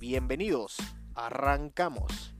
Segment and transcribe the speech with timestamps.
[0.00, 0.76] Bienvenidos,
[1.16, 2.32] arrancamos.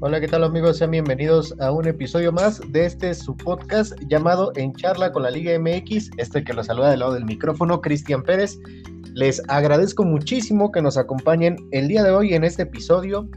[0.00, 0.78] Hola, ¿qué tal amigos?
[0.78, 5.30] Sean bienvenidos a un episodio más de este su podcast llamado En Charla con la
[5.30, 6.10] Liga MX.
[6.16, 8.58] Este que lo saluda del lado del micrófono, Cristian Pérez.
[9.14, 13.28] Les agradezco muchísimo que nos acompañen el día de hoy en este episodio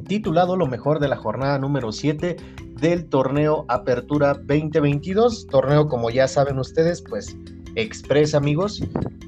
[0.00, 2.36] titulado Lo mejor de la jornada número 7
[2.80, 5.46] del torneo Apertura 2022.
[5.48, 7.36] Torneo, como ya saben ustedes, pues
[7.74, 8.82] express, amigos,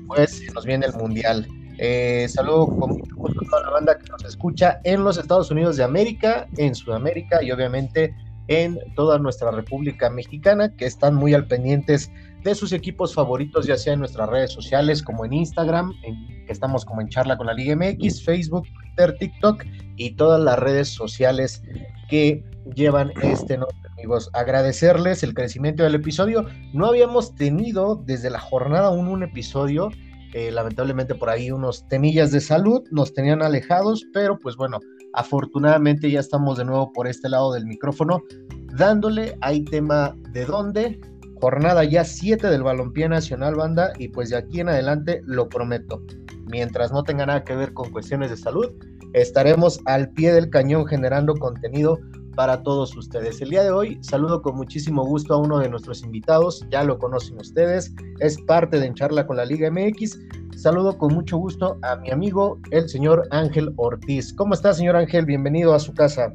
[0.07, 1.47] pues nos viene el Mundial.
[1.79, 5.85] Eh, saludo con a toda la banda que nos escucha en los Estados Unidos de
[5.85, 8.15] América, en Sudamérica y obviamente
[8.49, 12.11] en toda nuestra República Mexicana, que están muy al pendientes
[12.43, 16.53] de sus equipos favoritos, ya sea en nuestras redes sociales como en Instagram, en, que
[16.53, 19.65] estamos como en charla con la Liga MX, Facebook, Twitter, TikTok
[19.97, 21.63] y todas las redes sociales
[22.09, 22.43] que
[22.75, 24.31] llevan este nombre, amigos.
[24.33, 26.47] Agradecerles el crecimiento del episodio.
[26.73, 29.91] No habíamos tenido desde la jornada 1 un episodio.
[30.33, 34.79] Eh, lamentablemente por ahí unos temillas de salud nos tenían alejados, pero pues bueno,
[35.13, 38.23] afortunadamente ya estamos de nuevo por este lado del micrófono,
[38.77, 41.01] dándole ahí tema de dónde,
[41.41, 46.03] jornada ya 7 del Balompié Nacional Banda y pues de aquí en adelante lo prometo,
[46.47, 48.71] mientras no tenga nada que ver con cuestiones de salud,
[49.15, 51.99] estaremos al pie del cañón generando contenido
[52.37, 53.41] para todos ustedes.
[53.41, 56.99] El día de hoy saludo con muchísimo gusto a uno de nuestros invitados, ya lo
[56.99, 60.19] conocen ustedes, es parte de En Charla con la Liga MX.
[60.57, 64.33] Saludo con mucho gusto a mi amigo, el señor Ángel Ortiz.
[64.35, 65.25] ¿Cómo está, señor Ángel?
[65.25, 66.33] Bienvenido a su casa.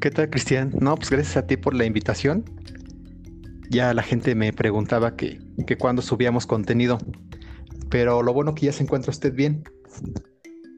[0.00, 0.72] ¿Qué tal, Cristian?
[0.80, 2.44] No, pues gracias a ti por la invitación.
[3.72, 6.98] Ya la gente me preguntaba que, que cuándo subíamos contenido,
[7.88, 9.64] pero lo bueno que ya se encuentra usted bien.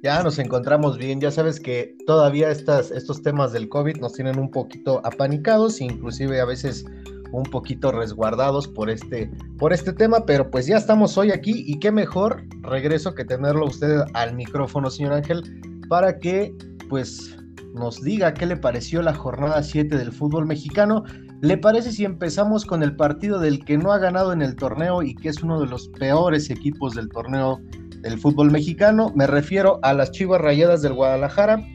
[0.05, 4.49] Ya nos encontramos bien, ya sabes que todavía estos temas del COVID nos tienen un
[4.49, 6.85] poquito apanicados, inclusive a veces
[7.33, 9.29] un poquito resguardados por este,
[9.59, 13.67] por este tema, pero pues ya estamos hoy aquí y qué mejor regreso que tenerlo
[13.67, 15.43] usted al micrófono, señor Ángel,
[15.89, 16.55] para que
[16.89, 17.37] pues
[17.75, 21.03] nos diga qué le pareció la jornada 7 del fútbol mexicano.
[21.41, 25.03] ¿Le parece si empezamos con el partido del que no ha ganado en el torneo
[25.03, 27.61] y que es uno de los peores equipos del torneo
[28.05, 29.13] del fútbol mexicano.
[29.17, 31.67] Me refiero a las Chivas Rayadas del Guadalajara,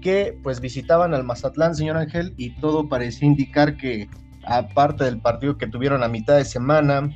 [0.00, 4.08] que pues visitaban al Mazatlán, señor Ángel, y todo parecía indicar que,
[4.44, 7.10] aparte del partido que tuvieron a mitad de semana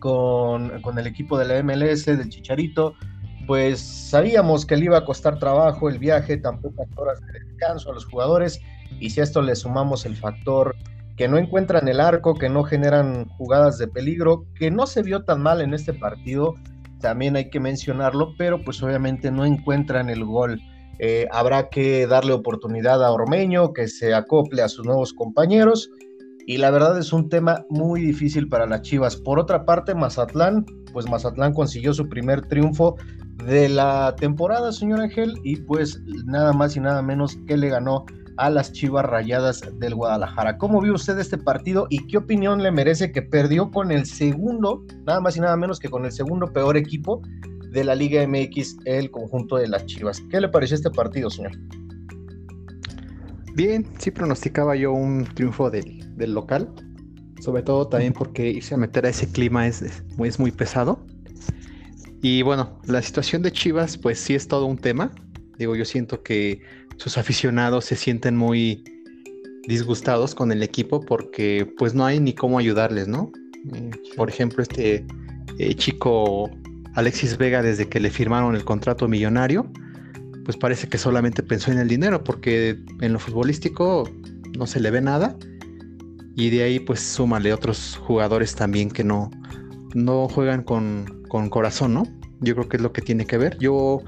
[0.00, 2.94] con, el equipo de la MLS, del Chicharito,
[3.46, 7.90] pues sabíamos que le iba a costar trabajo el viaje, tan pocas horas de descanso
[7.90, 8.60] a los jugadores,
[8.98, 10.74] y si a esto le sumamos el factor
[11.16, 15.24] que no encuentran el arco, que no generan jugadas de peligro, que no se vio
[15.24, 16.54] tan mal en este partido,
[17.00, 20.60] también hay que mencionarlo, pero pues obviamente no encuentran el gol.
[20.98, 25.90] Eh, habrá que darle oportunidad a Ormeño, que se acople a sus nuevos compañeros.
[26.46, 29.16] Y la verdad es un tema muy difícil para las Chivas.
[29.16, 32.96] Por otra parte, Mazatlán, pues Mazatlán consiguió su primer triunfo
[33.44, 38.06] de la temporada, señor Ángel, y pues nada más y nada menos que le ganó
[38.36, 40.58] a las Chivas Rayadas del Guadalajara.
[40.58, 44.84] ¿Cómo vio usted este partido y qué opinión le merece que perdió con el segundo,
[45.04, 47.22] nada más y nada menos que con el segundo peor equipo
[47.70, 50.22] de la Liga MX, el conjunto de las Chivas?
[50.30, 51.52] ¿Qué le pareció este partido, señor?
[53.54, 56.68] Bien, sí pronosticaba yo un triunfo del, local,
[57.40, 61.00] sobre todo también porque irse a meter a ese clima es, es muy pesado.
[62.20, 65.10] Y bueno, la situación de Chivas, pues sí es todo un tema.
[65.58, 66.60] Digo, yo siento que
[66.96, 68.84] sus aficionados se sienten muy
[69.66, 73.32] disgustados con el equipo porque pues no hay ni cómo ayudarles, ¿no?
[73.74, 75.04] Eh, por ejemplo, este
[75.58, 76.50] eh, chico
[76.94, 79.70] Alexis Vega, desde que le firmaron el contrato millonario,
[80.44, 84.08] pues parece que solamente pensó en el dinero porque en lo futbolístico
[84.56, 85.36] no se le ve nada
[86.36, 89.30] y de ahí pues súmale otros jugadores también que no,
[89.94, 92.04] no juegan con, con corazón, ¿no?
[92.40, 93.58] Yo creo que es lo que tiene que ver.
[93.58, 94.02] Yo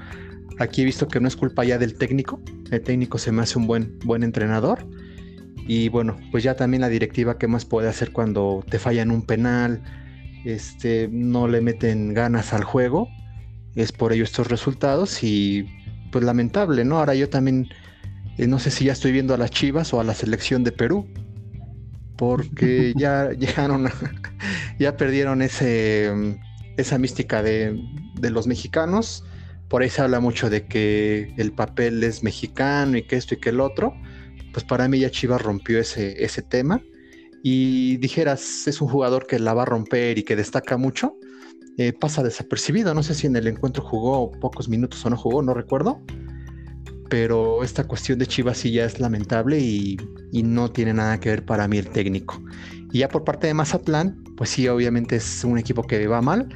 [0.59, 2.41] Aquí he visto que no es culpa ya del técnico.
[2.69, 4.85] El técnico se me hace un buen, buen entrenador.
[5.67, 9.21] Y bueno, pues ya también la directiva, ¿qué más puede hacer cuando te fallan un
[9.21, 9.81] penal?
[10.43, 13.07] Este, no le meten ganas al juego.
[13.75, 15.65] Es por ello estos resultados y
[16.11, 16.99] pues lamentable, ¿no?
[16.99, 17.69] Ahora yo también
[18.39, 20.71] eh, no sé si ya estoy viendo a las Chivas o a la selección de
[20.71, 21.05] Perú,
[22.15, 23.89] porque ya llegaron,
[24.79, 26.39] ya perdieron ese,
[26.77, 27.77] esa mística de,
[28.15, 29.25] de los mexicanos.
[29.69, 33.37] Por ahí se habla mucho de que el papel es mexicano y que esto y
[33.37, 33.93] que el otro.
[34.51, 36.81] Pues para mí ya Chivas rompió ese, ese tema
[37.43, 41.15] y dijeras, es un jugador que la va a romper y que destaca mucho,
[41.77, 42.93] eh, pasa desapercibido.
[42.93, 46.01] No sé si en el encuentro jugó pocos minutos o no jugó, no recuerdo.
[47.09, 49.97] Pero esta cuestión de Chivas sí ya es lamentable y,
[50.31, 52.41] y no tiene nada que ver para mí el técnico.
[52.91, 56.49] Y ya por parte de Mazatlán, pues sí, obviamente es un equipo que va mal,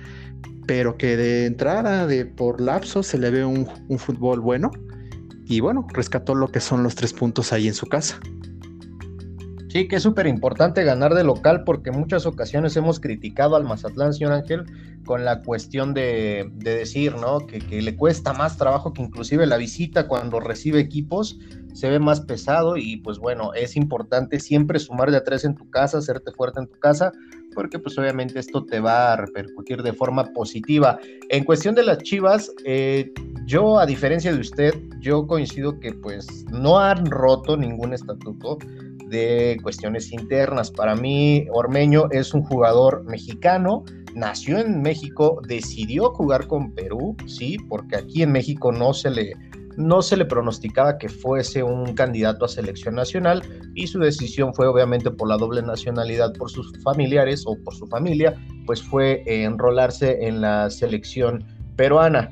[0.68, 3.68] pero que de entrada, de por lapso, se le ve un,
[3.98, 4.71] fútbol bueno.
[5.45, 8.19] Y bueno, rescató lo que son los tres puntos ahí en su casa.
[9.69, 13.63] Sí, que es súper importante ganar de local porque en muchas ocasiones hemos criticado al
[13.63, 14.65] Mazatlán, señor Ángel,
[15.04, 17.39] con la cuestión de, decir, ¿no?
[17.39, 21.39] Que, que, le cuesta más trabajo que inclusive la visita cuando recibe equipos
[21.74, 25.56] se ve más pesado y pues bueno, es importante siempre sumar de a tres en
[25.56, 27.12] tu casa, hacerte fuerte en tu casa,
[27.53, 31.00] porque pues obviamente esto te va a repercutir de forma positiva.
[31.29, 33.11] En cuestión de las Chivas, eh,
[33.45, 38.57] yo a diferencia de usted, yo coincido que pues no han roto ningún estatuto
[39.09, 40.71] de cuestiones internas.
[40.71, 43.83] Para mí, Ormeño es un jugador mexicano,
[44.15, 49.33] nació en México, decidió jugar con Perú, sí, porque aquí en México no se le
[49.77, 53.43] no se le pronosticaba que fuese un candidato a selección nacional
[53.75, 57.87] y su decisión fue obviamente por la doble nacionalidad por sus familiares o por su
[57.87, 58.35] familia,
[58.65, 62.31] pues fue enrolarse en la selección peruana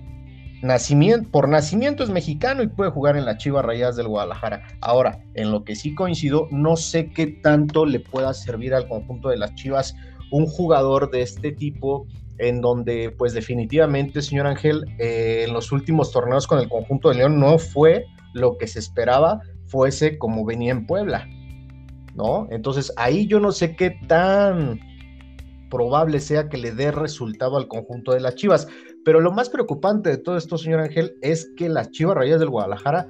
[0.62, 4.64] nacimiento, por nacimiento es mexicano y puede jugar en la Chivas Rayadas del Guadalajara.
[4.82, 9.30] Ahora, en lo que sí coincido, no sé qué tanto le pueda servir al conjunto
[9.30, 9.96] de las Chivas
[10.32, 12.08] un jugador de este tipo
[12.42, 17.16] en donde pues definitivamente, señor Ángel, eh, en los últimos torneos con el conjunto de
[17.16, 21.28] León no fue lo que se esperaba fuese como venía en Puebla,
[22.16, 22.48] ¿no?
[22.50, 24.80] Entonces ahí yo no sé qué tan
[25.70, 28.68] probable sea que le dé resultado al conjunto de las Chivas.
[29.06, 32.50] Pero lo más preocupante de todo esto, señor Ángel, es que las Chivas Rayas del
[32.50, 33.08] Guadalajara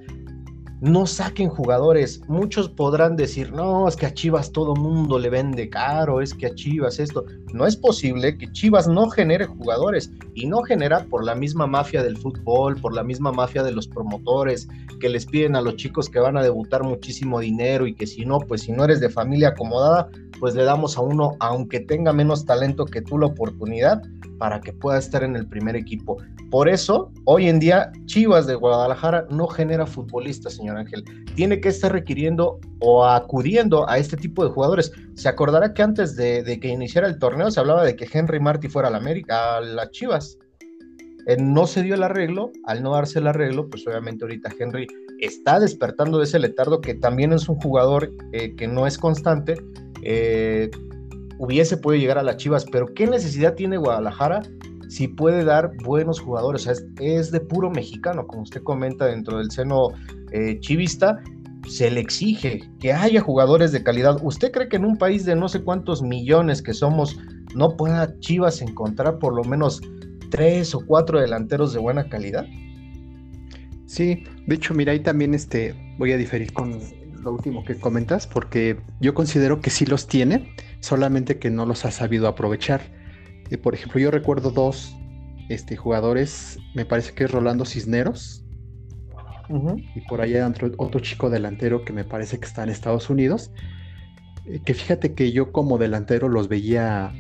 [0.82, 2.22] no saquen jugadores.
[2.28, 6.48] Muchos podrán decir, no, es que a Chivas todo mundo le vende caro, es que
[6.48, 7.24] a Chivas esto.
[7.54, 12.02] No es posible que Chivas no genere jugadores y no genera por la misma mafia
[12.02, 14.68] del fútbol, por la misma mafia de los promotores
[15.00, 18.26] que les piden a los chicos que van a debutar muchísimo dinero y que si
[18.26, 22.12] no, pues si no eres de familia acomodada, pues le damos a uno, aunque tenga
[22.12, 24.02] menos talento que tú, la oportunidad
[24.42, 26.18] para que pueda estar en el primer equipo.
[26.50, 31.04] Por eso, hoy en día, Chivas de Guadalajara no genera futbolistas, señor Ángel.
[31.36, 34.92] Tiene que estar requiriendo o acudiendo a este tipo de jugadores.
[35.14, 38.68] Se acordará que antes de, que iniciara el torneo se hablaba de que Henry Martí
[38.68, 40.40] fuera a la América, a las Chivas.
[41.28, 44.88] Eh, no se dio el arreglo, al no darse el arreglo, pues obviamente ahorita Henry
[45.20, 49.62] está despertando de ese letardo que también es un jugador eh, que no es constante.
[50.02, 50.72] Eh,
[51.42, 54.44] hubiese podido llegar a las Chivas, pero ¿qué necesidad tiene Guadalajara
[54.90, 56.68] si puede dar buenos jugadores?
[56.68, 59.88] O sea, es, de puro mexicano, como usted comenta dentro del seno
[60.32, 61.20] eh, chivista,
[61.68, 64.20] se le exige que haya jugadores de calidad.
[64.22, 67.18] ¿Usted cree que en un país de no sé cuántos millones que somos
[67.56, 69.82] no pueda Chivas encontrar por lo menos
[70.30, 72.46] tres o cuatro delanteros de buena calidad?
[73.88, 76.80] Sí, de hecho, mira, ahí también este, voy a diferir con
[77.24, 81.86] lo último que comentas, porque yo considero que sí los tiene, solamente que no los
[81.86, 82.82] ha sabido aprovechar.
[83.50, 84.96] y por ejemplo, yo recuerdo dos
[85.50, 88.46] este, jugadores, me parece que es Rolando Cisneros,
[89.96, 93.52] y por allá otro, otro chico delantero que me parece que está en Estados Unidos,
[94.46, 97.12] eh, que fíjate que yo como delantero los veía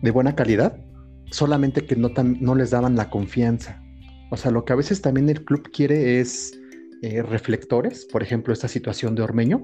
[0.00, 0.76] de buena calidad,
[1.30, 3.82] solamente que no, no les daban la confianza.
[4.30, 6.52] O sea, lo que a veces también el club quiere es
[7.04, 9.62] eh, reflectores, por ejemplo, esta situación de Ormeño,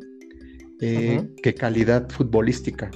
[0.78, 2.90] eh, que calidad futbolística.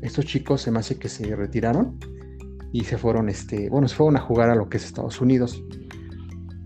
[0.00, 1.98] Estos chicos se me hace que se retiraron
[2.72, 5.62] y se fueron, este, bueno, se fueron a jugar a lo que es Estados Unidos.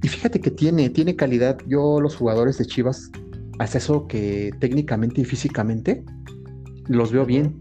[0.01, 1.59] Y fíjate que tiene, tiene calidad.
[1.67, 3.11] Yo los jugadores de Chivas,
[3.59, 6.05] hasta eso que técnicamente y físicamente,
[6.87, 7.61] los veo bien.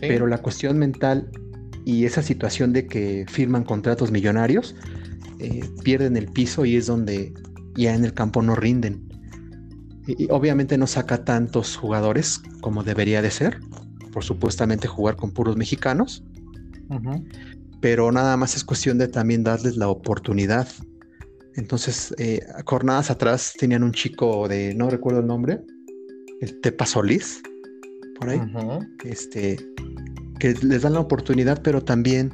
[0.00, 1.30] Pero la cuestión mental
[1.84, 4.74] y esa situación de que firman contratos millonarios,
[5.38, 7.32] eh, pierden el piso y es donde
[7.76, 9.08] ya en el campo no rinden.
[10.06, 13.60] Y, obviamente no saca tantos jugadores como debería de ser,
[14.12, 16.24] por supuestamente jugar con puros mexicanos,
[17.80, 20.68] pero nada más es cuestión de también darles la oportunidad.
[21.56, 25.64] Entonces, eh, jornadas atrás tenían un chico de, no recuerdo el nombre,
[26.40, 27.42] el Tepa Solís,
[28.18, 28.40] por ahí,
[29.04, 29.56] este,
[30.38, 32.32] que les dan la oportunidad, pero también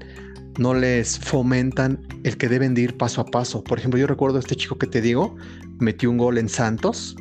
[0.58, 3.64] no les fomentan el que deben de ir paso a paso.
[3.64, 5.36] Por ejemplo, yo recuerdo a este chico que te digo,
[5.78, 7.16] metió un gol en Santos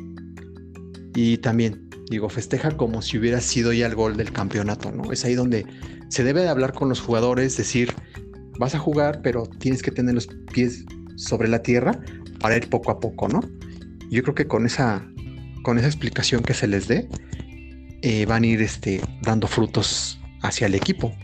[1.14, 5.12] Y también, digo, festeja como si hubiera sido ya el gol del campeonato, ¿no?
[5.12, 5.66] Es ahí donde
[6.08, 7.92] se debe de hablar con los jugadores, decir,
[8.58, 10.84] vas a jugar, pero tienes que tener los pies
[11.16, 11.98] sobre la tierra
[12.40, 13.40] para ir poco a poco, ¿no?
[14.10, 15.06] Yo creo que con esa,
[15.62, 17.08] con esa explicación que se les dé,
[18.02, 21.14] eh, van a ir este, dando frutos hacia el equipo.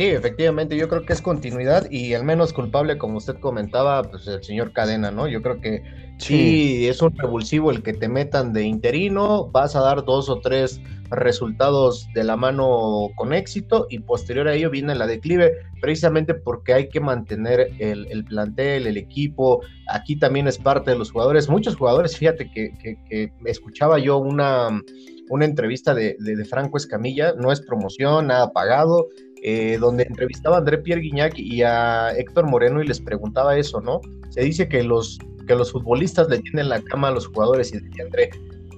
[0.00, 4.26] Sí, efectivamente, yo creo que es continuidad y el menos culpable, como usted comentaba, pues
[4.28, 5.28] el señor Cadena, ¿no?
[5.28, 5.82] Yo creo que
[6.16, 10.40] sí, es un revulsivo el que te metan de interino, vas a dar dos o
[10.40, 10.80] tres
[11.10, 15.52] resultados de la mano con éxito y posterior a ello viene la declive,
[15.82, 21.12] precisamente porque hay que mantener el, plantel, el equipo, aquí también es parte de los
[21.12, 22.72] jugadores, muchos jugadores, fíjate que,
[23.06, 24.80] que, escuchaba yo una,
[25.28, 29.08] una entrevista de, de Franco Escamilla, no es promoción, nada pagado,
[29.42, 33.80] eh, donde entrevistaba a André Pierre Guignac y a Héctor Moreno y les preguntaba eso,
[33.80, 34.00] ¿no?
[34.30, 37.80] Se dice que los, que los futbolistas le tienen la cama a los jugadores y
[37.80, 38.30] decía André,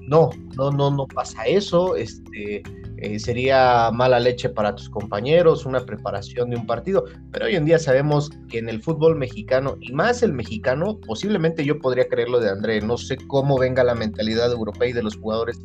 [0.09, 2.63] no, no, no, no pasa eso, este,
[2.99, 7.65] eh, sería mala leche para tus compañeros, una preparación de un partido, pero hoy en
[7.65, 12.41] día sabemos que en el fútbol mexicano, y más el mexicano, posiblemente yo podría creerlo
[12.41, 15.59] de André, no sé cómo venga la mentalidad europea y de los jugadores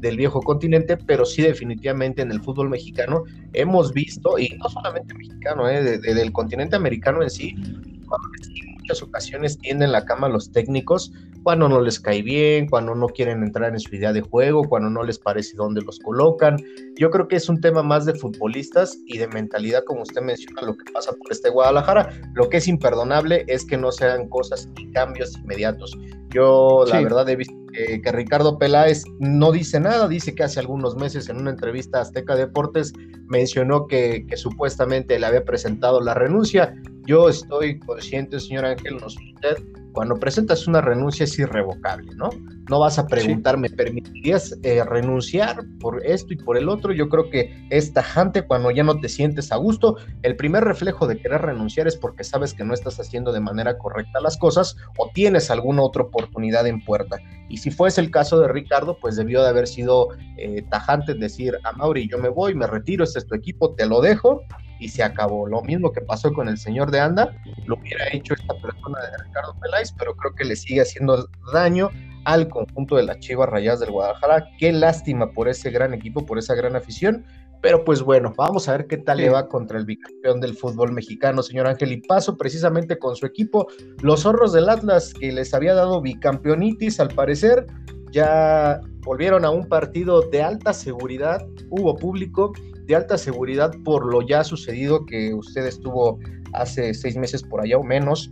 [0.00, 3.24] del viejo continente, pero sí definitivamente en el fútbol mexicano
[3.54, 9.58] hemos visto, y no solamente mexicano, eh, del continente americano en sí, en muchas ocasiones
[9.58, 11.12] tienden la cama los técnicos
[11.44, 14.88] cuando no les cae bien, cuando no quieren entrar en su idea de juego, cuando
[14.88, 16.56] no les parece dónde los colocan.
[16.96, 20.62] Yo creo que es un tema más de futbolistas y de mentalidad, como usted menciona,
[20.62, 22.10] lo que pasa por este Guadalajara.
[22.34, 25.96] Lo que es imperdonable es que no se hagan cosas y cambios inmediatos.
[26.30, 30.96] Yo, la verdad, he visto que, Ricardo Peláez no dice nada, dice que hace algunos
[30.96, 32.92] meses en una entrevista a Azteca Deportes
[33.28, 36.74] mencionó que, que supuestamente le había presentado la renuncia.
[37.06, 39.58] Yo estoy consciente, señor Ángel, no sé usted,
[39.94, 42.28] cuando presentas una renuncia es irrevocable, ¿no?
[42.68, 46.92] No vas a preguntarme, ¿me permitirías eh, renunciar por esto y por el otro?
[46.92, 49.96] Yo creo que es tajante cuando ya no te sientes a gusto.
[50.22, 53.78] El primer reflejo de querer renunciar es porque sabes que no estás haciendo de manera
[53.78, 57.18] correcta las cosas o tienes alguna otra oportunidad en puerta.
[57.48, 61.56] Y si fuese el caso de Ricardo, pues debió de haber sido eh, tajante decir,
[61.62, 64.42] a Mauri, yo me voy, me retiro, este es tu equipo, te lo dejo
[64.84, 65.46] y se acabó.
[65.46, 69.24] Lo mismo que pasó con el señor de Anda, lo hubiera hecho esta persona de
[69.24, 71.88] Ricardo Peláez, pero creo que le sigue haciendo daño
[72.26, 74.46] al conjunto de las Chivas Rayadas del Guadalajara.
[74.58, 77.24] Qué lástima por ese gran equipo, por esa gran afición.
[77.62, 80.92] Pero pues bueno, vamos a ver qué tal le va contra el bicampeón del fútbol
[80.92, 81.92] mexicano, señor Ángel.
[81.92, 83.68] Y paso precisamente con su equipo,
[84.02, 87.66] los zorros del Atlas, que les había dado bicampeonitis al parecer,
[88.12, 92.52] ya volvieron a un partido de alta seguridad, hubo público
[92.86, 96.18] de alta seguridad por lo ya sucedido que usted estuvo
[96.52, 98.30] hace seis meses por allá o menos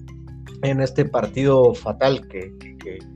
[0.62, 2.52] en este partido fatal que,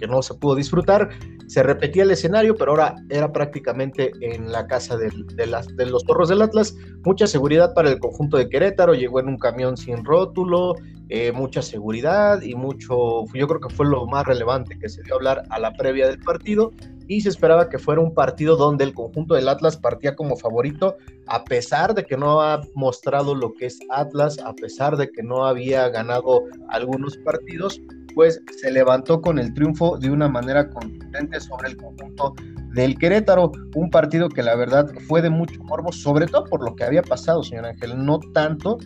[0.08, 1.08] no se pudo disfrutar.
[1.48, 6.42] Se repetía el escenario, pero ahora era prácticamente en la casa de los torros del
[6.42, 6.76] Atlas.
[7.04, 10.74] Mucha seguridad para el conjunto de Querétaro, llegó en un camión sin rótulo,
[11.08, 15.14] eh, mucha seguridad y mucho, yo creo que fue lo más relevante que se dio
[15.14, 16.72] a hablar a la previa del partido
[17.08, 20.96] y se esperaba que fuera un partido donde el conjunto del Atlas partía como favorito,
[21.26, 25.22] a pesar de que no ha mostrado lo que es Atlas, a pesar de que
[25.22, 27.80] no había ganado algunos partidos,
[28.14, 32.34] pues se levantó con el triunfo de una manera contundente sobre el conjunto
[32.72, 36.74] del Querétaro, un partido que la verdad fue de mucho morbo, sobre todo por lo
[36.74, 38.78] que había pasado, señor Ángel, no tanto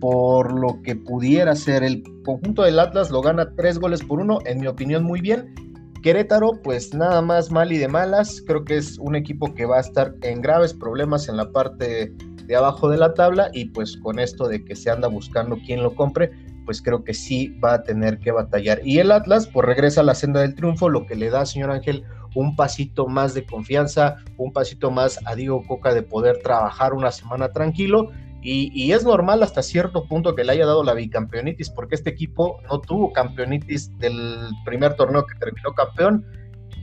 [0.00, 1.82] por lo que pudiera ser.
[1.82, 5.54] El conjunto del Atlas lo gana tres goles por uno, en mi opinión muy bien,
[6.02, 8.42] Querétaro, pues nada más mal y de malas.
[8.46, 12.12] Creo que es un equipo que va a estar en graves problemas en la parte
[12.46, 15.82] de abajo de la tabla y pues con esto de que se anda buscando quién
[15.82, 16.30] lo compre,
[16.64, 18.80] pues creo que sí va a tener que batallar.
[18.84, 21.70] Y el Atlas, pues regresa a la senda del triunfo, lo que le da, señor
[21.70, 26.94] Ángel, un pasito más de confianza, un pasito más a Diego Coca de poder trabajar
[26.94, 31.70] una semana tranquilo y, es normal hasta cierto punto que le haya dado la bicampeonitis,
[31.70, 36.24] porque este equipo no tuvo campeonitis del primer torneo que terminó campeón,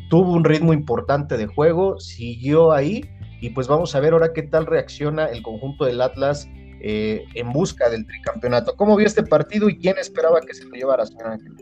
[0.10, 3.06] tuvo un ritmo importante de juego, siguió ahí,
[3.40, 6.48] y pues vamos a ver ahora qué tal reacciona el conjunto del Atlas
[6.82, 8.76] eh, en busca del tricampeonato.
[8.76, 11.54] ¿Cómo vio este partido y quién esperaba que se lo llevara, señor Ángel?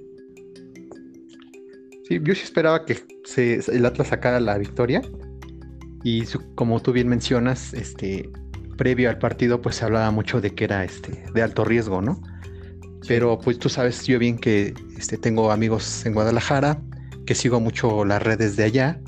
[2.08, 2.98] Sí, yo sí esperaba que
[3.38, 5.02] el Atlas sacara la victoria.
[6.04, 8.30] Y como tú bien mencionas, este,
[8.76, 12.22] previo al partido pues se hablaba mucho de que era este de alto riesgo, ¿no?
[13.08, 16.82] Pero pues tú sabes yo bien que este, tengo amigos en Guadalajara,
[17.26, 19.00] que sigo mucho las redes de allá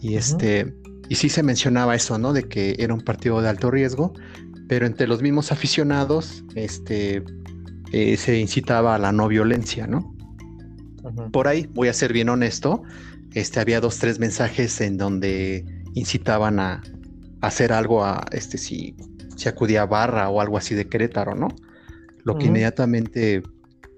[0.00, 0.74] y este
[1.08, 2.32] y sí se mencionaba eso, ¿no?
[2.32, 4.12] De que era un partido de alto riesgo,
[4.68, 7.22] pero entre los mismos aficionados este
[7.92, 10.14] eh, se incitaba a la no violencia, ¿no?
[11.30, 12.82] Por ahí voy a ser bien honesto,
[13.32, 16.82] este, había dos, tres mensajes en donde incitaban a,
[17.46, 18.96] hacer algo a este si,
[19.36, 21.48] si acudía a Barra o algo así de Querétaro, ¿no?
[22.24, 23.42] Lo que inmediatamente,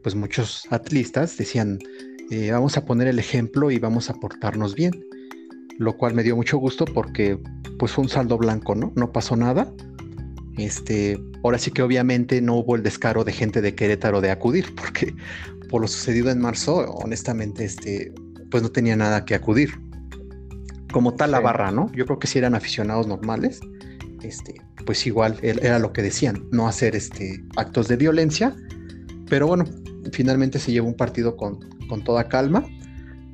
[0.03, 1.79] pues muchos atlistas decían,
[2.31, 4.93] eh, vamos a poner el ejemplo y vamos a portarnos bien.
[5.79, 7.39] Lo cual me dio mucho gusto porque
[7.79, 8.93] pues fue un saldo blanco, ¿no?
[8.97, 9.73] No pasó nada.
[10.59, 14.75] Este, ahora sí que obviamente no hubo el descaro de gente de Querétaro de acudir,
[14.75, 15.15] porque
[15.71, 18.13] por lo sucedido en marzo, honestamente, este,
[18.51, 19.71] pues no tenía nada que acudir.
[20.93, 21.91] Como tal la barra, ¿no?
[21.93, 23.61] Yo creo que si eran aficionados normales,
[24.23, 24.55] este,
[24.87, 28.57] pues igual era lo que decían, no hacer este, actos de violencia,
[29.29, 29.65] pero bueno,
[30.13, 32.65] finalmente se llevó un partido con, con toda calma.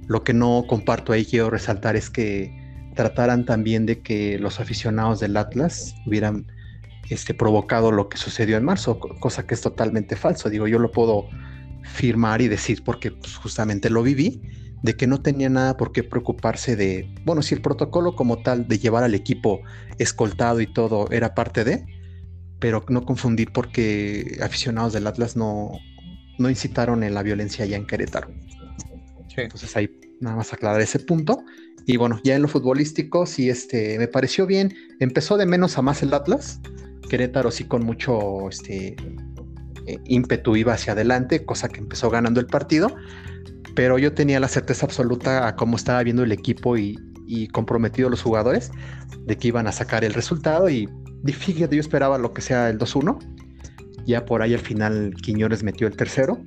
[0.06, 2.52] Lo que no comparto ahí, quiero resaltar, es que
[2.94, 6.46] trataran también de que los aficionados del Atlas hubieran
[7.10, 10.48] este, provocado lo que sucedió en marzo, cosa que es totalmente falso.
[10.48, 11.28] Digo, yo lo puedo
[11.82, 14.40] firmar y decir porque pues, justamente lo viví,
[14.84, 18.68] de que no tenía nada por qué preocuparse de, bueno, si el protocolo como tal
[18.68, 19.62] de llevar al equipo
[19.98, 21.86] escoltado y todo era parte de,
[22.60, 25.72] pero no confundir porque aficionados del Atlas no,
[26.38, 28.28] no incitaron en la violencia ya en Querétaro.
[29.38, 29.88] Entonces ahí
[30.20, 31.42] nada más aclarar ese punto.
[31.86, 34.74] Y bueno, ya en lo futbolístico, sí, este, me pareció bien.
[35.00, 36.60] Empezó de menos a más el Atlas.
[37.08, 38.96] Querétaro sí con mucho este,
[39.86, 42.94] eh, ímpetu iba hacia adelante, cosa que empezó ganando el partido,
[43.74, 46.98] pero yo tenía la certeza absoluta a cómo estaba viendo el equipo y,
[47.52, 48.70] comprometido los jugadores
[49.26, 50.88] de que iban a sacar el resultado y,
[51.26, 53.18] fíjate, yo esperaba lo que sea el 2-1,
[54.06, 56.38] ya por ahí al final Quiñones metió el tercero.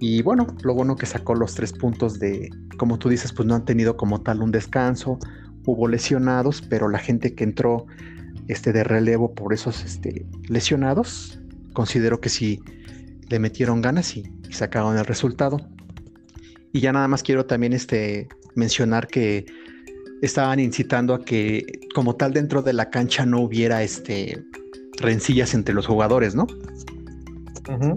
[0.00, 3.54] Y bueno, lo bueno que sacó los tres puntos de, como tú dices, pues no
[3.54, 5.18] han tenido como tal un descanso,
[5.64, 7.86] hubo lesionados, pero la gente que entró
[8.48, 11.40] este, de relevo por esos este, lesionados,
[11.72, 12.60] considero que sí
[13.28, 15.58] le metieron ganas y, sacaron el resultado.
[16.74, 19.46] Y ya nada más quiero también este, mencionar que
[20.22, 21.64] estaban incitando a que
[21.94, 24.44] como tal dentro de la cancha no hubiera este,
[24.98, 26.48] rencillas entre los jugadores, ¿no?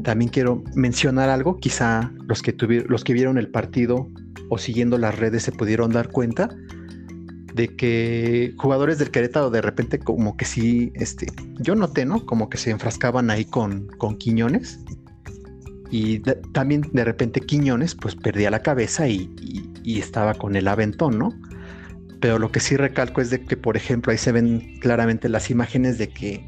[0.03, 2.55] También quiero mencionar algo, quizá los que,
[2.87, 4.09] los que vieron el partido
[4.49, 6.55] o siguiendo las redes se pudieron dar cuenta
[7.55, 11.25] de que jugadores del Querétaro de repente como que sí, este,
[11.59, 12.23] yo noté, ¿no?
[12.27, 14.79] Como que se enfrascaban ahí con, con Quiñones
[15.89, 16.19] y
[16.53, 19.29] también de repente Quiñones pues perdía la cabeza y,
[19.85, 21.33] estaba con el aventón, ¿no?
[22.19, 25.49] Pero lo que sí recalco es de que, por ejemplo, ahí se ven claramente las
[25.49, 26.43] imágenes de que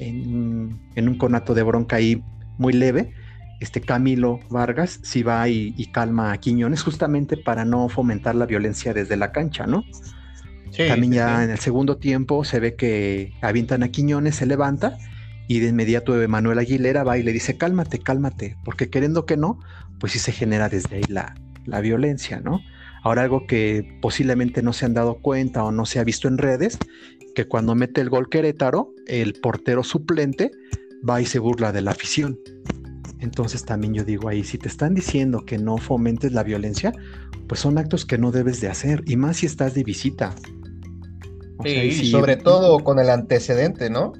[0.00, 2.22] en, un conato de bronca ahí
[2.58, 3.14] muy leve,
[3.60, 8.44] este Camilo Vargas sí va y, y, calma a Quiñones justamente para no fomentar la
[8.44, 9.84] violencia desde la cancha, ¿no?
[10.76, 14.98] También ya en el segundo tiempo se ve que avientan a Quiñones, se levanta
[15.48, 19.58] y de inmediato Manuel Aguilera va y le dice, cálmate, cálmate, porque queriendo que no,
[20.00, 21.34] pues sí se genera desde ahí la,
[21.66, 22.60] la violencia, ¿no?
[23.02, 26.38] Ahora algo que posiblemente no se han dado cuenta o no se ha visto en
[26.38, 26.78] redes,
[27.34, 30.50] que cuando mete el gol Querétaro, el portero suplente
[31.06, 32.38] va y se burla de la afición.
[33.20, 36.92] Entonces también yo digo ahí, si te están diciendo que no fomentes la violencia,
[37.46, 40.34] pues son actos que no debes de hacer, y más si estás de visita.
[41.62, 44.12] Sí, sobre todo con el antecedente, ¿no?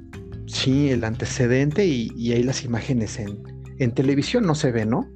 [0.47, 5.11] Sí, el antecedente y, ahí las imágenes en, televisión no se ve, ¿no?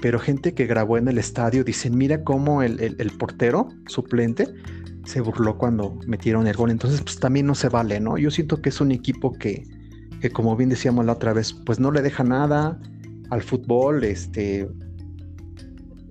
[0.00, 4.48] Pero gente que grabó en el estadio dicen, mira cómo el, el, portero suplente
[5.04, 6.70] se burló cuando metieron el gol.
[6.70, 8.18] Entonces, pues también no se vale, ¿no?
[8.18, 9.64] Yo siento que es un equipo que,
[10.20, 12.80] que como bien decíamos la otra vez, pues no le deja nada
[13.30, 14.02] al fútbol.
[14.02, 14.68] Este,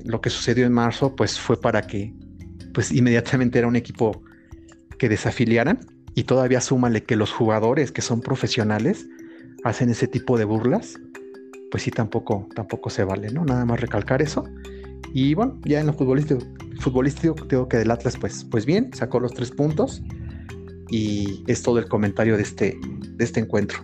[0.06, 2.14] lo que sucedió en marzo, pues fue para que,
[2.74, 4.24] pues inmediatamente era un equipo
[4.98, 5.80] que desafiliaran
[6.16, 9.08] y todavía súmale que los jugadores que son profesionales
[9.64, 11.00] hacen ese tipo de burlas,
[11.70, 13.46] pues sí tampoco, tampoco se vale, ¿no?
[13.46, 14.44] Nada más recalcar eso.
[15.14, 16.42] Y bueno, ya en lo futbolístico,
[16.80, 20.02] futbolístico tengo que del Atlas, pues, pues bien, sacó los tres puntos
[20.90, 23.80] y es todo el comentario de este, de este encuentro.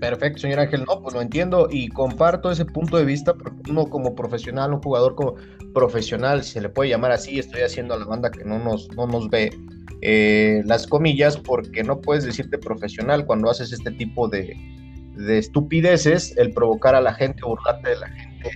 [0.00, 0.84] Perfecto, señor Ángel.
[0.86, 3.34] No, pues lo entiendo y comparto ese punto de vista,
[3.68, 5.34] uno como profesional, un jugador como
[5.74, 8.88] profesional, si se le puede llamar así, estoy haciendo a la banda que no nos,
[8.96, 9.50] no nos ve,
[10.00, 14.56] eh, las comillas porque no puedes decirte profesional cuando haces este tipo de,
[15.28, 18.50] estupideces, el provocar a la gente, burlarte de la gente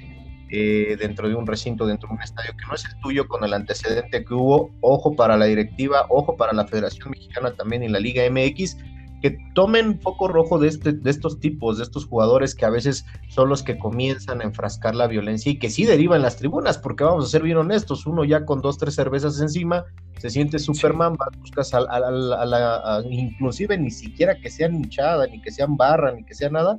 [0.51, 3.43] eh, dentro de un recinto, dentro de un estadio que no es el tuyo con
[3.43, 4.73] el antecedente que hubo.
[4.81, 8.77] Ojo para la directiva, ojo para la Federación Mexicana también y la Liga MX
[9.23, 13.07] que tomen foco rojo de, este, de estos tipos, de estos jugadores que a veces
[13.29, 17.05] son los que comienzan a enfrascar la violencia y que sí derivan las tribunas, porque
[17.05, 19.87] vamos a ser bien honestos, uno ya con dos, tres cervezas encima
[20.19, 25.77] se siente Superman, buscas a, la, inclusive ni siquiera que sean hinchada, ni que sean
[25.77, 26.77] barra, ni que sea nada,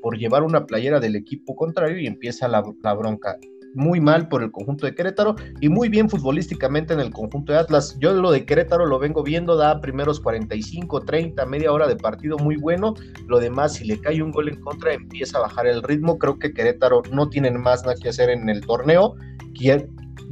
[0.00, 2.62] por llevar una playera del equipo contrario y empieza la,
[2.94, 3.36] bronca.
[3.76, 7.58] Muy mal por el conjunto de Querétaro y muy bien futbolísticamente en el conjunto de
[7.58, 7.96] Atlas.
[8.00, 12.38] Yo lo de Querétaro lo vengo viendo, da primeros 45, 30, media hora de partido
[12.38, 12.94] muy bueno.
[13.26, 16.18] Lo demás, si le cae un gol en contra, empieza a bajar el ritmo.
[16.18, 19.14] Creo que Querétaro no tiene más nada que hacer en el torneo.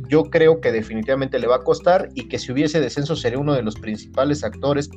[0.08, 3.54] Yo creo que definitivamente le va a costar y que si hubiese descenso sería uno
[3.54, 4.90] de los principales actores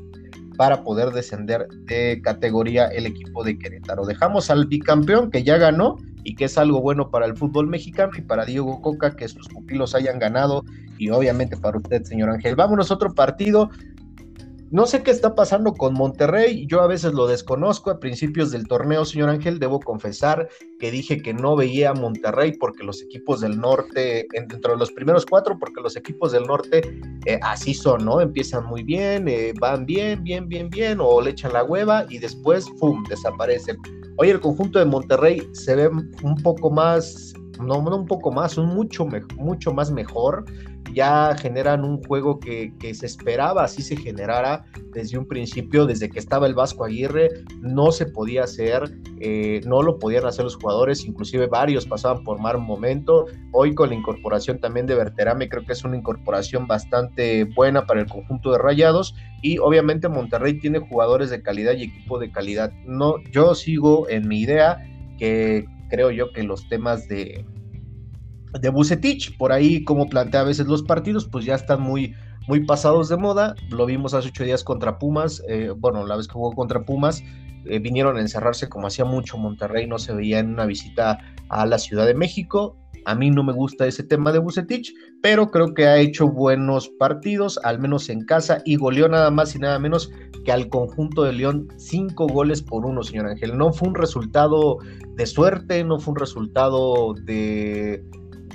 [0.58, 4.06] para poder descender de categoría el equipo de Querétaro.
[4.06, 8.12] Dejamos al bicampeón que ya ganó y que es algo bueno para el fútbol mexicano
[8.18, 10.66] y para Diego Coca que sus pupilos hayan ganado
[10.98, 12.56] y obviamente para usted, señor Ángel.
[12.56, 13.70] Vámonos a otro partido
[14.70, 17.90] no sé qué está pasando con Monterrey, yo a veces lo desconozco.
[17.90, 20.50] A principios del torneo, señor Ángel, debo confesar
[20.80, 24.92] que dije que no veía a Monterrey porque los equipos del norte, dentro de los
[24.92, 26.82] primeros cuatro, porque los equipos del norte
[27.26, 28.20] eh, así son, ¿no?
[28.20, 32.18] Empiezan muy bien, eh, van bien, bien, bien, bien, o le echan la hueva y
[32.18, 33.78] después, ¡pum!, desaparecen.
[34.18, 38.58] Hoy el conjunto de Monterrey se ve un poco más, no, no un poco más,
[38.58, 40.44] un mucho, mucho más mejor
[40.94, 46.20] ya generan un juego que, se esperaba así se generara desde un principio, desde que
[46.20, 47.30] estaba el Vasco Aguirre,
[47.62, 52.40] no se podía hacer, eh, no lo podían hacer los jugadores, inclusive varios pasaban por
[52.40, 53.26] mal momento.
[53.52, 58.02] Hoy con la incorporación también de Berterame, creo que es una incorporación bastante buena para
[58.02, 62.72] el conjunto de Rayados y obviamente Monterrey tiene jugadores de calidad y equipo de calidad.
[62.86, 64.84] No, yo sigo en mi idea
[65.18, 67.46] que creo yo que los temas de,
[68.60, 69.38] de Bucetich.
[69.38, 72.14] Por ahí, como plantea a veces los partidos, pues ya están muy,
[72.48, 73.56] muy pasados de moda.
[73.70, 75.44] Lo vimos hace ocho días contra Pumas.
[75.48, 77.24] Eh, bueno, la vez que jugó contra Pumas,
[77.70, 81.66] eh, vinieron a encerrarse como hacía mucho Monterrey, no se veía en una visita a
[81.66, 82.78] la Ciudad de México.
[83.06, 86.90] A mí no me gusta ese tema de Bucetich, pero creo que ha hecho buenos
[87.00, 90.12] partidos, al menos en casa, y goleó nada más y nada menos
[90.44, 93.58] que al conjunto de León cinco goles por uno, señor Ángel.
[93.58, 94.80] No fue un resultado
[95.16, 98.04] de suerte, no fue un resultado de,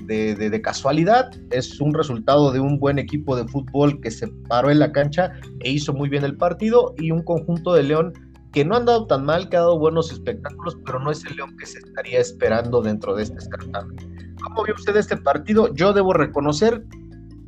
[0.07, 4.79] de, casualidad, es un resultado de un buen equipo de fútbol que se paró en
[4.79, 8.13] la cancha e hizo muy bien el partido y un conjunto de León
[8.53, 11.37] que no han dado tan mal, que ha dado buenos espectáculos, pero no es el
[11.37, 13.97] León que se estaría esperando dentro de este certamen.
[14.43, 15.73] ¿Cómo vio usted este partido?
[15.75, 16.85] Yo debo reconocer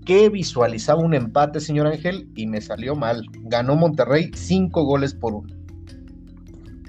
[0.06, 3.26] que visualizaba un empate, señor Ángel, y me salió mal.
[3.44, 5.48] Ganó Monterrey cinco goles por uno.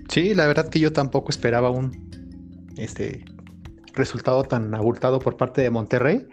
[0.09, 2.05] Sí, la verdad que yo tampoco esperaba un
[2.77, 3.25] este
[3.95, 6.27] resultado tan abultado por parte de Monterrey.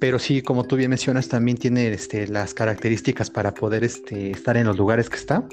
[0.00, 4.56] Pero sí, como tú bien mencionas, también tiene este, las características para poder este, estar
[4.56, 5.46] en los lugares que está.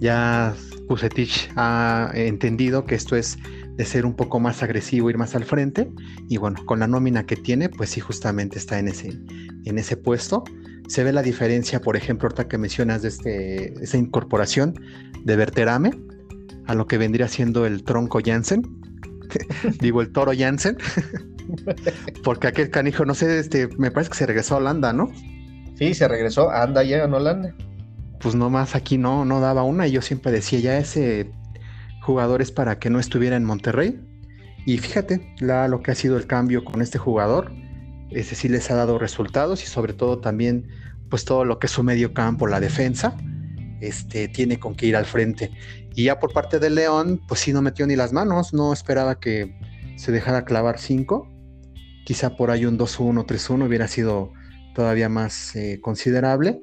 [0.00, 0.54] Ya
[0.88, 3.38] Pusetich ha entendido que esto es
[3.76, 5.90] de ser un poco más agresivo, ir más al frente.
[6.28, 9.18] Y bueno, con la nómina que tiene, pues sí, justamente está en ese,
[9.64, 10.44] en ese puesto.
[10.88, 14.74] Se ve la diferencia, por ejemplo, ahorita que mencionas de este, esa incorporación
[15.24, 15.92] de Verterame
[16.66, 18.79] a lo que vendría siendo el tronco Jansen
[19.80, 20.76] digo, el toro Jansen,
[22.24, 25.10] porque aquel canijo, no sé, este, me parece que se regresó a Holanda, ¿no?
[25.76, 27.54] Sí, se regresó, anda ya en Holanda.
[28.20, 31.30] Pues nomás aquí no, no daba una, y yo siempre decía, ya ese
[32.02, 33.98] jugador es para que no estuviera en Monterrey.
[34.66, 37.50] Y fíjate, la, lo que ha sido el cambio con este jugador,
[38.10, 40.68] ese sí les ha dado resultados y sobre todo también,
[41.08, 43.16] pues todo lo que es su medio campo, la defensa,
[43.80, 45.50] este, tiene con que ir al frente.
[46.00, 49.20] Y ya por parte de León, pues sí no metió ni las manos, no esperaba
[49.20, 49.54] que
[49.96, 51.28] se dejara clavar cinco.
[52.06, 54.32] Quizá por ahí un 2-1, 3-1 hubiera sido
[54.74, 56.58] todavía más eh, considerable.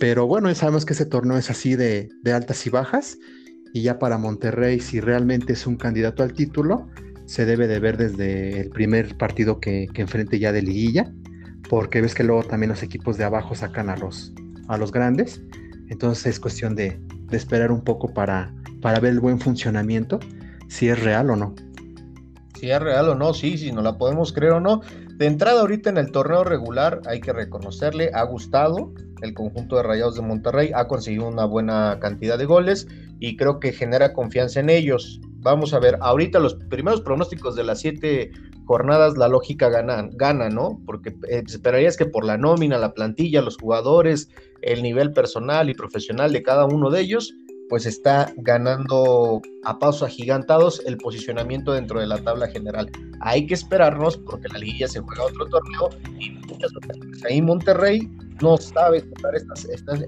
[0.00, 3.16] Pero bueno, ya sabemos que ese torneo es así de, altas y bajas.
[3.72, 6.88] Y ya para Monterrey, si realmente es un candidato al título,
[7.26, 11.14] se debe de ver desde el primer partido que, que enfrente ya de liguilla.
[11.70, 14.34] Porque ves que luego también los equipos de abajo sacan a los,
[14.66, 15.40] a los grandes.
[15.88, 16.98] Entonces es cuestión de,
[17.30, 20.20] esperar un poco para, para ver el buen funcionamiento,
[20.68, 21.54] si es real o no.
[22.60, 24.82] Si es real o no, sí, si no la podemos creer o no.
[25.16, 28.92] De entrada ahorita en el torneo regular hay que reconocerle, ha gustado
[29.22, 32.86] el conjunto de Rayados de Monterrey, ha conseguido una buena cantidad de goles
[33.20, 35.18] y creo que genera confianza en ellos.
[35.38, 38.32] Vamos a ver, ahorita los primeros pronósticos de las siete
[38.66, 40.78] jornadas la lógica gana, gana ¿no?
[40.84, 44.28] Porque eh, esperarías que por la nómina, la plantilla, los jugadores,
[44.60, 47.32] el nivel personal y profesional de cada uno de ellos,
[47.68, 52.90] pues está ganando a pasos agigantados el posicionamiento dentro de la tabla general.
[53.20, 58.08] Hay que esperarnos porque la liguilla se juega otro torneo y muchas ocasiones ahí Monterrey
[58.42, 60.00] no sabe jugar estas, estas,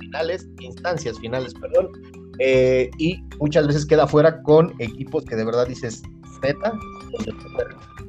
[0.00, 1.90] finales, instancias finales, perdón,
[2.38, 6.02] eh, y muchas veces queda fuera con equipos que de verdad dices,
[6.42, 6.72] neta,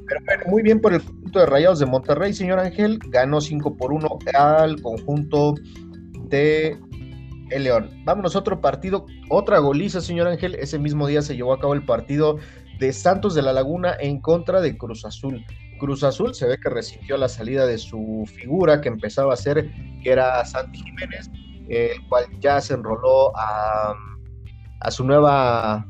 [0.06, 2.98] pero bueno, muy bien por el conjunto de Rayados de Monterrey, señor Ángel.
[3.08, 5.54] Ganó 5 por 1 al conjunto
[6.28, 6.78] de
[7.50, 7.90] el León.
[8.04, 10.54] Vámonos a otro partido, otra goliza, señor Ángel.
[10.56, 12.38] Ese mismo día se llevó a cabo el partido
[12.78, 15.44] de Santos de la Laguna en contra de Cruz Azul.
[15.78, 19.70] Cruz Azul se ve que resistió la salida de su figura que empezaba a ser,
[20.02, 21.30] que era Santi Jiménez,
[21.68, 23.94] el cual ya se enroló a,
[24.80, 25.86] a su nueva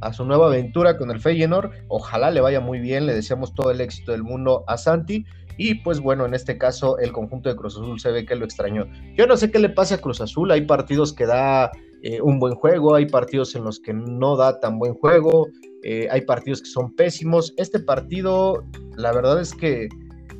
[0.00, 1.72] a su nueva aventura con el Feyenoord.
[1.88, 5.24] Ojalá le vaya muy bien, le deseamos todo el éxito del mundo a Santi.
[5.58, 8.44] Y pues bueno, en este caso el conjunto de Cruz Azul se ve que lo
[8.44, 8.86] extrañó.
[9.16, 11.70] Yo no sé qué le pasa a Cruz Azul, hay partidos que da
[12.02, 15.48] eh, un buen juego, hay partidos en los que no da tan buen juego,
[15.82, 17.52] eh, hay partidos que son pésimos.
[17.56, 18.64] Este partido,
[18.96, 19.88] la verdad es que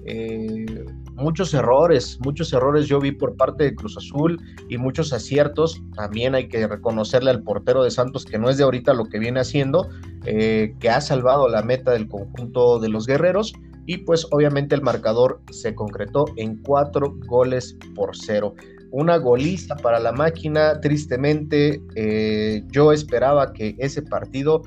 [0.07, 0.85] eh,
[1.19, 5.83] muchos errores, muchos errores yo vi por parte de Cruz Azul y muchos aciertos.
[5.95, 9.19] También hay que reconocerle al portero de Santos que no es de ahorita lo que
[9.19, 9.89] viene haciendo,
[10.25, 13.53] que ha salvado la meta del conjunto de los guerreros
[13.89, 18.55] y pues obviamente el marcador se concretó en cuatro goles por cero.
[18.91, 24.63] Una goliza para la máquina, tristemente eh, yo esperaba que ese partido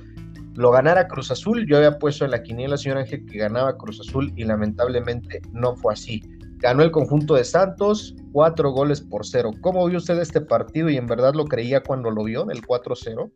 [0.55, 3.99] lo ganara Cruz Azul, yo había puesto en la quiniela, señor Ángel, que ganaba Cruz
[3.99, 6.23] Azul y lamentablemente no fue así.
[6.61, 9.51] Ganó el conjunto de Santos, cuatro goles por cero.
[9.61, 13.31] ¿Cómo vio usted este partido y en verdad lo creía cuando lo vio, el 4-0?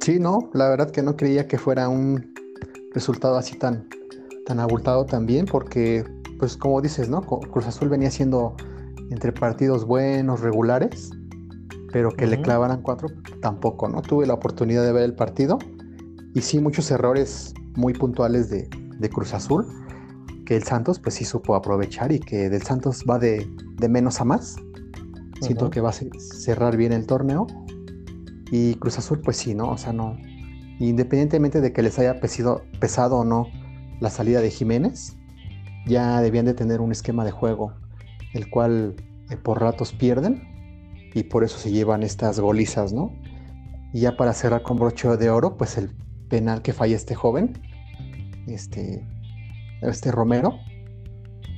[0.00, 2.32] Sí, no, la verdad que no creía que fuera un
[2.94, 3.88] resultado así tan,
[4.46, 6.04] tan abultado también, porque,
[6.38, 7.22] pues como dices, ¿no?
[7.22, 8.54] Cruz Azul venía siendo
[9.10, 11.10] entre partidos buenos, regulares,
[11.92, 13.08] pero que le clavaran cuatro,
[13.40, 14.02] tampoco, ¿no?
[14.02, 15.58] Tuve la oportunidad de ver el partido
[16.34, 18.68] y sí muchos errores muy puntuales de,
[19.10, 19.66] Cruz Azul,
[20.46, 23.46] que el Santos pues sí supo aprovechar y que del Santos va de,
[23.88, 24.56] menos a más.
[25.42, 27.46] Siento que va a cerrar bien el torneo.
[28.50, 29.70] Y Cruz Azul pues sí, ¿no?
[29.70, 30.16] O sea, no.
[30.78, 33.48] Independientemente de que les haya pesado o no
[34.00, 35.16] la salida de Jiménez,
[35.86, 37.72] ya debían de tener un esquema de juego,
[38.32, 38.94] el cual
[39.30, 40.42] eh, por ratos pierden
[41.14, 43.12] y por eso se llevan estas golizas, ¿no?
[43.92, 45.90] Y ya para cerrar con broche de oro, pues el
[46.28, 47.58] penal que falla este joven,
[48.46, 49.06] este,
[49.82, 50.58] este Romero,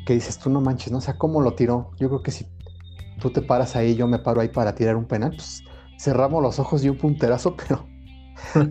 [0.07, 0.99] que dices tú no manches, ¿no?
[0.99, 1.91] O sea, ¿cómo lo tiró?
[1.99, 2.47] Yo creo que si
[3.21, 5.63] tú te paras ahí, yo me paro ahí para tirar un penal, pues
[5.99, 7.87] cerramos los ojos y un punterazo, pero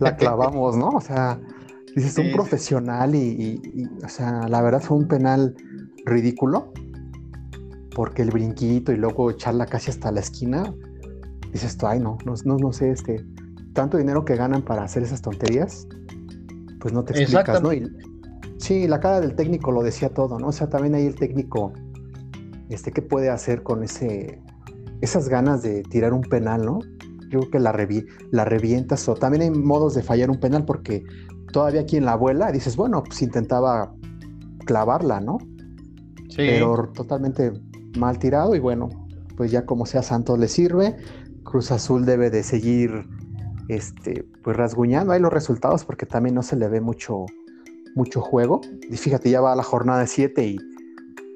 [0.00, 0.88] la clavamos, ¿no?
[0.88, 1.38] O sea,
[1.94, 5.54] Dices, un profesional y, o sea, la verdad fue un penal
[6.04, 6.72] ridículo,
[7.94, 10.72] porque el brinquito y luego echarla casi hasta la esquina,
[11.52, 13.24] dices tú, ay, no, no, no, sé, este,
[13.72, 15.86] tanto dinero que ganan para hacer esas tonterías,
[16.80, 17.72] pues no te explicas, ¿no?
[17.72, 17.82] Y,
[18.58, 20.48] sí, la cara del técnico lo decía todo, ¿no?
[20.48, 21.72] O sea, también ahí el técnico,
[22.68, 24.42] este, ¿qué puede hacer con ese,
[25.00, 26.80] esas ganas de tirar un penal, ¿no?
[27.30, 27.88] Yo creo que la,
[28.30, 31.04] la revientas o también hay modos de fallar un penal porque
[31.52, 33.94] todavía quien la abuela, dices, bueno, pues intentaba
[34.64, 35.38] clavarla, ¿no?
[36.28, 36.36] Sí.
[36.36, 37.52] Pero totalmente
[37.98, 38.88] mal tirado y bueno,
[39.36, 40.96] pues ya como sea Santos le sirve,
[41.44, 43.06] Cruz Azul debe de seguir
[43.68, 47.26] este, pues rasguñando ahí los resultados porque también no se le ve mucho,
[47.98, 48.62] mucho juego.
[48.88, 50.58] Y fíjate, ya va a la jornada 7 y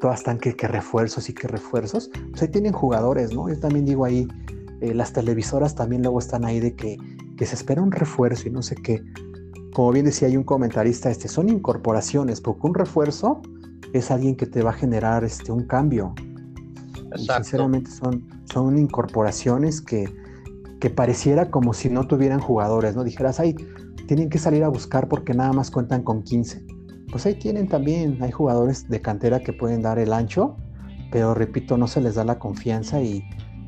[0.00, 2.10] todas están que, refuerzos y que refuerzos.
[2.30, 3.48] Pues ahí tienen jugadores, ¿no?
[3.48, 4.26] Yo también digo ahí,
[4.80, 6.96] eh, las televisoras también luego están ahí de que,
[7.36, 9.02] que se espera un refuerzo y no sé qué
[9.72, 13.40] como bien decía hay un comentarista, este, son incorporaciones, porque un refuerzo
[13.92, 16.14] es alguien que te va a generar este, un cambio.
[17.16, 20.12] sinceramente son, son incorporaciones que,
[20.80, 23.04] que pareciera como si no tuvieran jugadores, ¿no?
[23.04, 23.56] Dijeras, ay,
[24.06, 26.64] tienen que salir a buscar porque nada más cuentan con 15.
[27.10, 30.56] Pues ahí tienen también, hay jugadores de cantera que pueden dar el ancho,
[31.10, 33.22] pero repito, no se les da la confianza y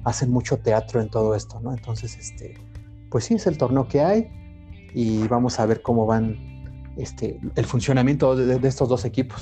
[0.04, 1.72] hacen mucho teatro en todo esto, ¿no?
[1.72, 2.54] Entonces, este,
[3.10, 4.28] pues sí, es el torneo que hay
[4.94, 6.54] y vamos a ver cómo van
[6.96, 9.40] este, el funcionamiento de, estos dos equipos.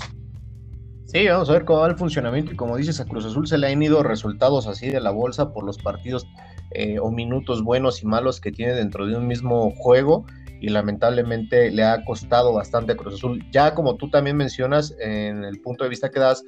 [1.06, 3.58] Sí, vamos a ver cómo va el funcionamiento y como dices, a Cruz Azul se
[3.58, 6.26] le han ido resultados así de la bolsa por los partidos
[6.70, 10.24] eh, o minutos buenos y malos que tiene dentro de un mismo juego
[10.62, 13.44] y lamentablemente le ha costado bastante a Cruz Azul.
[13.50, 16.44] Ya como tú también mencionas en el punto de vista que das,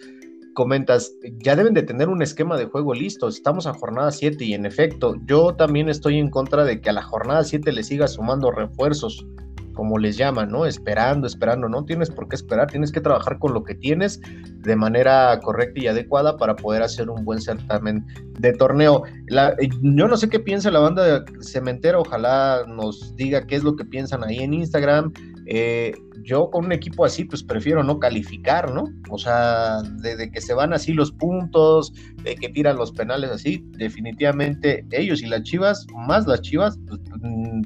[0.54, 3.26] comentas, ya deben de tener un esquema de juego listo.
[3.26, 6.92] Estamos a jornada 7 y en efecto, yo también estoy en contra de que a
[6.92, 9.26] la jornada 7 le siga sumando refuerzos,
[9.74, 10.64] como les llaman, ¿no?
[10.64, 11.68] Esperando, esperando.
[11.68, 14.20] No tienes por qué esperar, tienes que trabajar con lo que tienes
[14.64, 18.06] de manera correcta y adecuada para poder hacer un buen certamen
[18.38, 19.02] de torneo.
[19.28, 23.64] Eh, yo no sé qué piensa la banda de Cementera, ojalá nos diga qué es
[23.64, 25.12] lo que piensan ahí en Instagram.
[25.46, 28.84] Eh, yo con un equipo así, pues prefiero no calificar, ¿no?
[29.10, 33.62] O sea, de, que se van así los puntos, de que tiran los penales así,
[33.72, 37.60] definitivamente ellos y las Chivas, más las Chivas, pues, mm,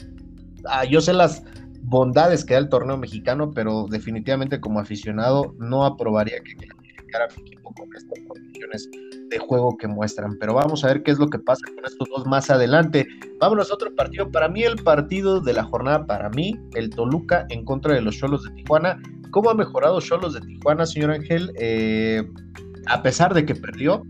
[0.67, 1.43] ah, yo sé las
[1.89, 7.35] bondades que da el torneo mexicano, pero definitivamente como aficionado no aprobaría que apoyar a
[7.35, 8.89] mi equipo con estas condiciones
[9.31, 10.37] de juego que muestran.
[10.39, 13.07] Pero vamos a ver qué es lo que pasa con estos dos más adelante.
[13.41, 14.31] Vámonos a otro partido.
[14.31, 18.17] Para mí, el partido de la jornada, para mí, el Toluca en contra de los
[18.17, 19.01] Cholos de Tijuana.
[19.31, 21.53] ¿Cómo ha mejorado Cholos de Tijuana, señor Ángel?
[21.59, 22.23] Eh,
[22.87, 24.03] a pesar de que perdió,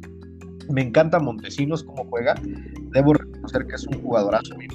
[0.70, 2.34] me encanta Montesinos cómo juega.
[2.92, 4.56] Debo reconocer que es un jugadorazo.
[4.56, 4.66] Me,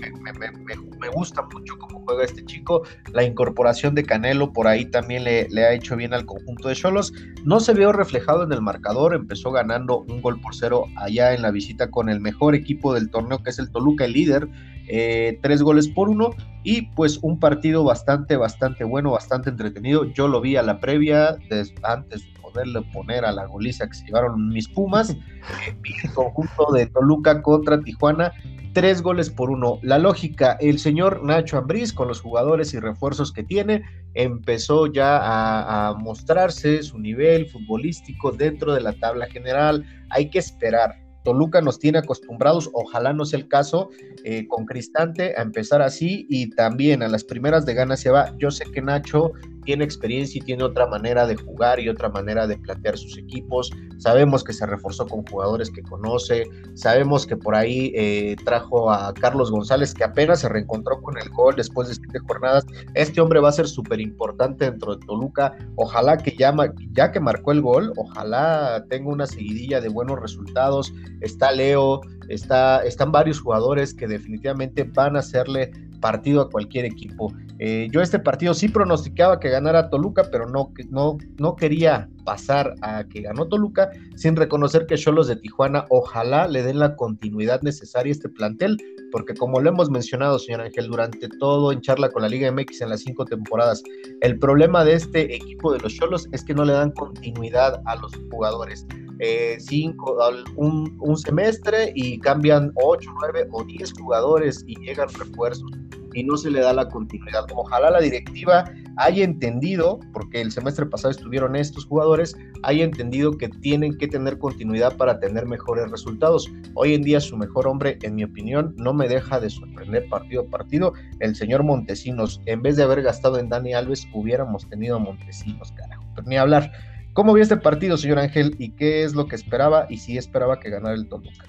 [1.04, 2.84] me, gusta mucho cómo juega este chico.
[3.14, 7.14] La incorporación de Canelo por ahí también le, ha hecho bien al conjunto de Cholos.
[7.44, 9.14] No se vio reflejado en el marcador.
[9.14, 13.10] Empezó ganando un gol por cero allá en la visita con el mejor equipo del
[13.10, 14.48] torneo, que es el Toluca, el líder.
[14.88, 20.06] Eh, tres goles por uno y pues un partido bastante, bastante bueno, bastante entretenido.
[20.06, 21.38] Yo lo vi a la previa
[21.84, 25.16] antes poderle poner a la goliza que se llevaron mis Pumas.
[25.68, 28.32] Eh, el conjunto de Toluca contra Tijuana,
[28.74, 29.80] tres goles por uno.
[29.82, 33.84] La lógica, el señor Nacho Ambriz, con los jugadores y refuerzos que tiene,
[34.14, 39.86] empezó ya a, mostrarse su nivel futbolístico dentro de la tabla general.
[40.10, 43.90] Hay que esperar Toluca nos tiene acostumbrados, ojalá no sea el caso,
[44.24, 48.36] eh, con Cristante a empezar así y también a las primeras de ganas se va.
[48.38, 49.32] Yo sé que Nacho
[49.64, 53.72] tiene experiencia y tiene otra manera de jugar y otra manera de plantear sus equipos.
[53.98, 59.14] Sabemos que se reforzó con jugadores que conoce, sabemos que por ahí eh, trajo a
[59.14, 62.66] Carlos González que apenas se reencontró con el gol después de siete jornadas.
[62.94, 65.56] Este hombre va a ser súper importante dentro de Toluca.
[65.76, 66.54] Ojalá que ya,
[66.92, 70.94] ya que marcó el gol, ojalá tenga una seguidilla de buenos resultados.
[71.22, 75.72] Está Leo, está, están varios jugadores que definitivamente van a hacerle
[76.04, 77.34] partido a cualquier equipo.
[77.60, 82.76] Eh, yo este partido sí pronosticaba que ganara Toluca, pero no, no, no quería pasar
[82.82, 87.62] a que ganó Toluca sin reconocer que Cholos de Tijuana ojalá le den la continuidad
[87.62, 88.78] necesaria a este plantel,
[89.14, 92.82] porque como lo hemos mencionado, señor Ángel, durante todo en charla con la Liga MX
[92.82, 93.82] en las cinco temporadas,
[94.20, 97.96] el problema de este equipo de los Cholos es que no le dan continuidad a
[97.96, 98.86] los jugadores.
[99.26, 100.18] Eh, cinco,
[100.58, 105.72] un, un semestre y cambian ocho, nueve o diez jugadores y llegan refuerzos
[106.14, 107.46] y no se le da la continuidad.
[107.56, 108.66] Ojalá la directiva
[108.98, 114.38] haya entendido, porque el semestre pasado estuvieron estos jugadores, haya entendido que tienen que tener
[114.40, 116.52] continuidad para tener mejores resultados.
[116.74, 120.42] Hoy en día su mejor hombre, en mi opinión, no me deja de sorprender partido
[120.42, 122.42] a partido, el señor Montesinos.
[122.46, 126.04] En vez de haber gastado en Dani Alves, hubiéramos tenido a Montesinos, carajo.
[126.14, 126.72] Pero ni hablar.
[127.14, 128.56] ¿Cómo vio este partido, señor Ángel?
[128.58, 129.86] ¿Y qué es lo que esperaba?
[129.90, 131.46] Y si esperaba que ganara el Toluca.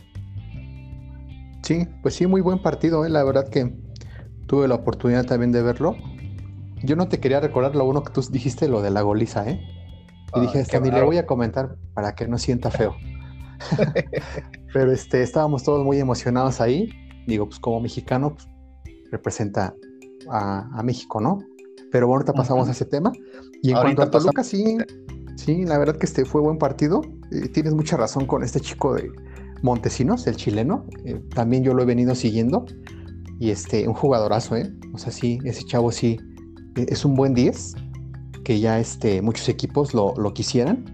[1.63, 3.09] Sí, pues sí, muy buen partido, ¿eh?
[3.09, 3.75] la verdad que
[4.47, 5.97] tuve la oportunidad también de verlo.
[6.83, 9.67] Yo no te quería recordar lo uno que tú dijiste, lo de la goliza, ¿eh?
[10.37, 12.95] Y dije, esto ni le voy a comentar para que no sienta feo.
[14.75, 16.91] Pero este, estábamos todos muy emocionados ahí.
[17.27, 18.47] Digo, pues como mexicano, pues,
[19.11, 19.75] representa
[20.29, 21.39] a, México, ¿no?
[21.91, 23.13] Pero bueno, ahorita pasamos a ese tema.
[23.63, 24.77] Y en cuanto a Toluca, sí,
[25.37, 27.03] sí, la verdad que este fue buen partido.
[27.31, 29.11] Eh, tienes mucha razón con este chico de
[29.63, 30.87] Montesinos, el chileno.
[31.05, 32.67] Eh, también yo lo he venido siguiendo.
[33.41, 34.73] Y este, un jugadorazo, ¿eh?
[34.93, 36.19] O sea, sí, ese chavo sí
[36.77, 37.75] e, es un buen 10,
[38.45, 40.85] que ya este, muchos equipos lo, quisieran.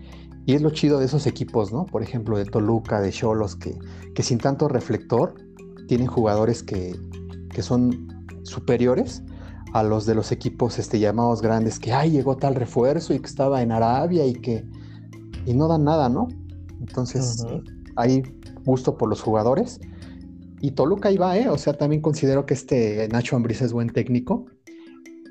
[0.46, 1.86] Y es lo chido de esos equipos, ¿no?
[1.86, 3.78] Por ejemplo, de Toluca, de Cholos, que,
[4.14, 5.34] que sin tanto reflector
[5.86, 6.96] tienen jugadores que,
[7.50, 8.08] que son
[8.44, 9.22] superiores
[9.72, 13.26] a los de los equipos este, llamados grandes, que, ay, llegó tal refuerzo y que
[13.26, 14.64] estaba en Arabia y que...
[15.46, 16.28] Y no dan nada, ¿no?
[16.80, 17.44] Entonces,
[17.96, 18.22] hay
[18.64, 19.80] gusto por los jugadores
[20.60, 21.48] y Toluca ahí va, ¿eh?
[21.48, 24.46] O sea, también considero que este Nacho Ambriz es buen técnico.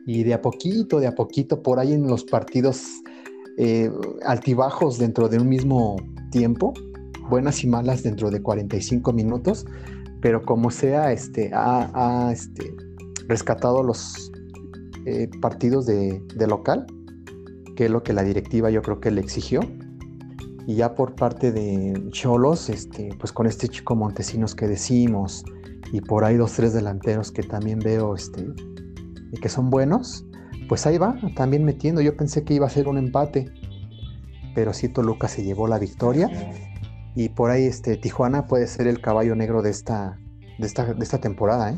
[0.08, 2.84] Y de a poquito, de a poquito, por ahí en los partidos
[3.58, 3.92] eh,
[4.26, 5.98] altibajos dentro de un mismo
[6.32, 6.74] tiempo,
[7.30, 9.68] buenas y malas dentro de 45 minutos,
[10.20, 12.74] pero como sea, este, ha, este,
[13.28, 14.29] rescatado los
[15.10, 16.86] eh, partidos de, local,
[17.76, 19.62] que es lo que la directiva yo creo que le exigió
[20.68, 25.44] y ya por parte de Cholos, este, pues con este chico Montesinos que decimos,
[25.92, 28.46] y por ahí dos, tres delanteros que también veo este,
[29.42, 30.26] que son buenos,
[30.68, 32.02] pues ahí va, también metiendo.
[32.02, 33.52] Yo pensé que iba a ser un empate,
[34.54, 36.30] pero sí Toluca se llevó la victoria.
[37.16, 40.20] Y por ahí este, Tijuana puede ser el caballo negro de esta,
[40.60, 41.78] de esta, de esta temporada, ¿eh?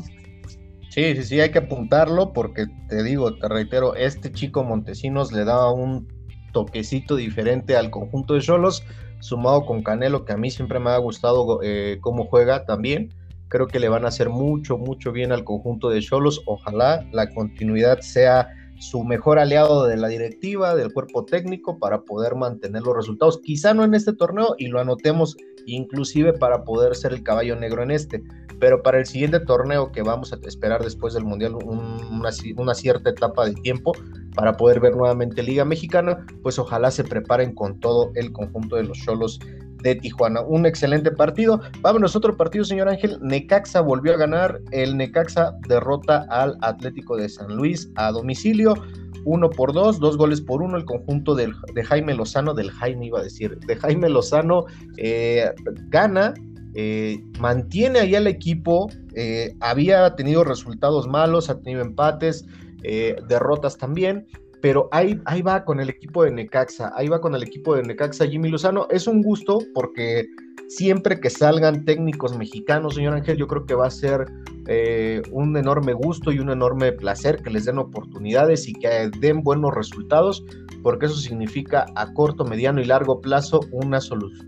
[0.92, 5.46] Sí, sí, sí, hay que apuntarlo porque te digo, te reitero, este chico Montesinos le
[5.46, 6.06] da un
[6.52, 8.84] toquecito diferente al conjunto de Cholos,
[9.18, 13.08] sumado con Canelo, que a mí siempre me ha gustado eh, cómo juega también.
[13.48, 16.42] Creo que le van a hacer mucho, mucho bien al conjunto de Cholos.
[16.44, 18.50] Ojalá la continuidad sea
[18.82, 23.40] su mejor aliado de la directiva, del cuerpo técnico, para poder mantener los resultados.
[23.40, 27.84] Quizá no en este torneo y lo anotemos inclusive para poder ser el caballo negro
[27.84, 28.24] en este,
[28.58, 33.10] pero para el siguiente torneo que vamos a esperar después del Mundial, una, una, cierta
[33.10, 33.92] etapa de tiempo,
[34.34, 38.82] para poder ver nuevamente Liga Mexicana, pues ojalá se preparen con todo el conjunto de
[38.82, 39.38] los Cholos
[39.82, 40.40] de Tijuana.
[40.42, 41.60] Un excelente partido.
[41.80, 43.18] Vámonos otro partido, señor Ángel.
[43.20, 44.60] Necaxa volvió a ganar.
[44.70, 48.74] El Necaxa derrota al Atlético de San Luis a domicilio.
[49.24, 50.76] Uno por dos, dos goles por uno.
[50.76, 51.52] El conjunto de
[51.84, 54.64] Jaime Lozano, del Jaime iba a decir, de Jaime Lozano
[54.96, 55.50] eh,
[55.88, 56.34] gana.
[56.74, 62.46] Eh, mantiene ahí al equipo, eh, había tenido resultados malos, ha tenido empates,
[63.28, 64.26] derrotas también,
[64.62, 67.82] pero ahí, ahí va con el equipo de Necaxa, ahí va con el equipo de
[67.82, 68.86] Necaxa Jimmy Lozano.
[68.90, 70.28] Es un gusto porque
[70.68, 74.24] siempre que salgan técnicos mexicanos, señor Ángel, yo creo que va a ser
[74.68, 79.42] eh, un enorme gusto y un enorme placer que les den oportunidades y que den
[79.42, 80.44] buenos resultados,
[80.84, 83.98] porque eso significa a corto, mediano y largo plazo una,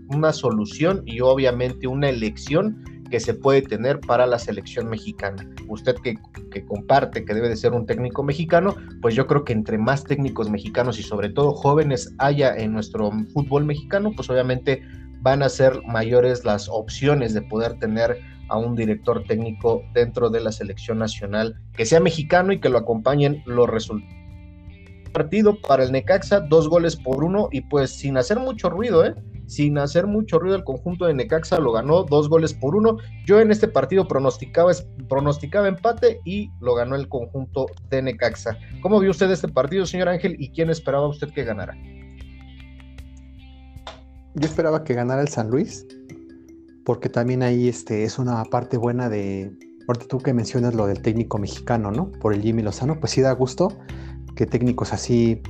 [0.07, 2.81] una solución y obviamente una elección
[3.15, 5.49] que se puede tener para la selección mexicana.
[5.69, 6.17] Usted que,
[6.65, 10.49] comparte que debe de ser un técnico mexicano, pues yo creo que entre más técnicos
[10.49, 14.81] mexicanos y sobre todo jóvenes haya en nuestro fútbol mexicano, pues obviamente
[15.21, 20.41] van a ser mayores las opciones de poder tener a un director técnico dentro de
[20.41, 24.13] la selección nacional que sea mexicano y que lo acompañen los resultados.
[25.13, 29.15] Partido para el Necaxa, dos goles por uno y pues sin hacer mucho ruido, ¿eh?
[29.47, 32.97] Sin hacer mucho ruido el conjunto de Necaxa lo ganó dos goles por uno.
[33.25, 34.71] Yo en este partido pronosticaba,
[35.07, 38.57] pronosticaba empate y lo ganó el conjunto de Necaxa.
[38.81, 41.77] ¿Cómo vio usted este partido, señor Ángel, y quién esperaba usted que ganara?
[44.35, 45.87] Yo esperaba que ganara el San Luis,
[46.83, 49.51] porque también ahí este, es una parte buena de,
[49.87, 52.11] ahorita tú que mencionas lo del técnico mexicano, ¿no?
[52.11, 53.69] Por el Jimmy Lozano, pues sí da gusto
[54.35, 55.41] que técnicos así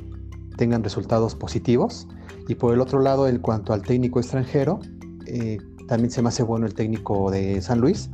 [0.57, 2.07] tengan resultados positivos
[2.47, 4.79] y por el otro lado, en cuanto al técnico extranjero,
[5.25, 8.09] eh, también se me hace bueno el técnico de San Luis.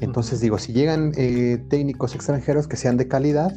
[0.00, 3.54] Entonces digo, si llegan eh, técnicos extranjeros que sean de calidad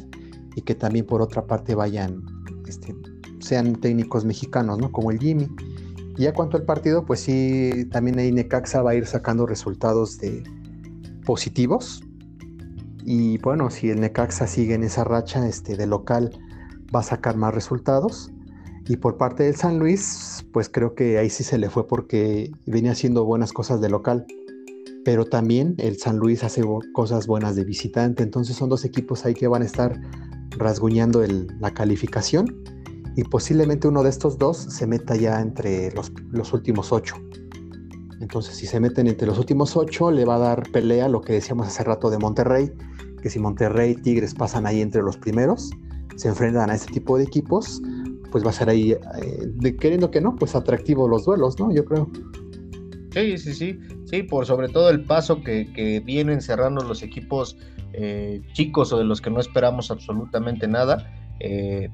[0.54, 2.22] y que también por otra parte vayan,
[2.66, 2.94] este,
[3.40, 4.92] sean técnicos mexicanos, ¿no?
[4.92, 5.48] Como el Jimmy.
[6.16, 10.18] Y ya cuanto al partido, pues sí, también ahí Necaxa va a ir sacando resultados
[10.18, 10.42] de
[11.24, 12.02] positivos.
[13.04, 16.30] Y bueno, si el Necaxa sigue en esa racha este, de local,
[16.94, 18.32] va a sacar más resultados.
[18.88, 22.52] Y por parte del San Luis, pues creo que ahí sí se le fue porque
[22.66, 24.26] venía haciendo buenas cosas de local.
[25.04, 26.62] Pero también el San Luis hace
[26.92, 28.22] cosas buenas de visitante.
[28.22, 30.00] Entonces son dos equipos ahí que van a estar
[30.50, 31.24] rasguñando
[31.60, 32.62] la calificación.
[33.16, 37.16] Y posiblemente uno de estos dos se meta ya entre los, últimos ocho.
[38.20, 41.32] Entonces, si se meten entre los últimos ocho, le va a dar pelea lo que
[41.32, 42.70] decíamos hace rato de Monterrey,
[43.22, 45.70] que si Monterrey y Tigres pasan ahí entre los primeros,
[46.16, 47.80] se enfrentan a este tipo de equipos,
[48.30, 51.72] pues va a ser ahí, eh, queriendo que no, pues atractivo los duelos, ¿no?
[51.72, 52.10] Yo creo.
[53.12, 57.56] Sí, sí, sí, sí, por sobre todo el paso que, vienen cerrando los equipos
[57.92, 61.12] eh, chicos o de los que no esperamos absolutamente nada.
[61.40, 61.88] Eh,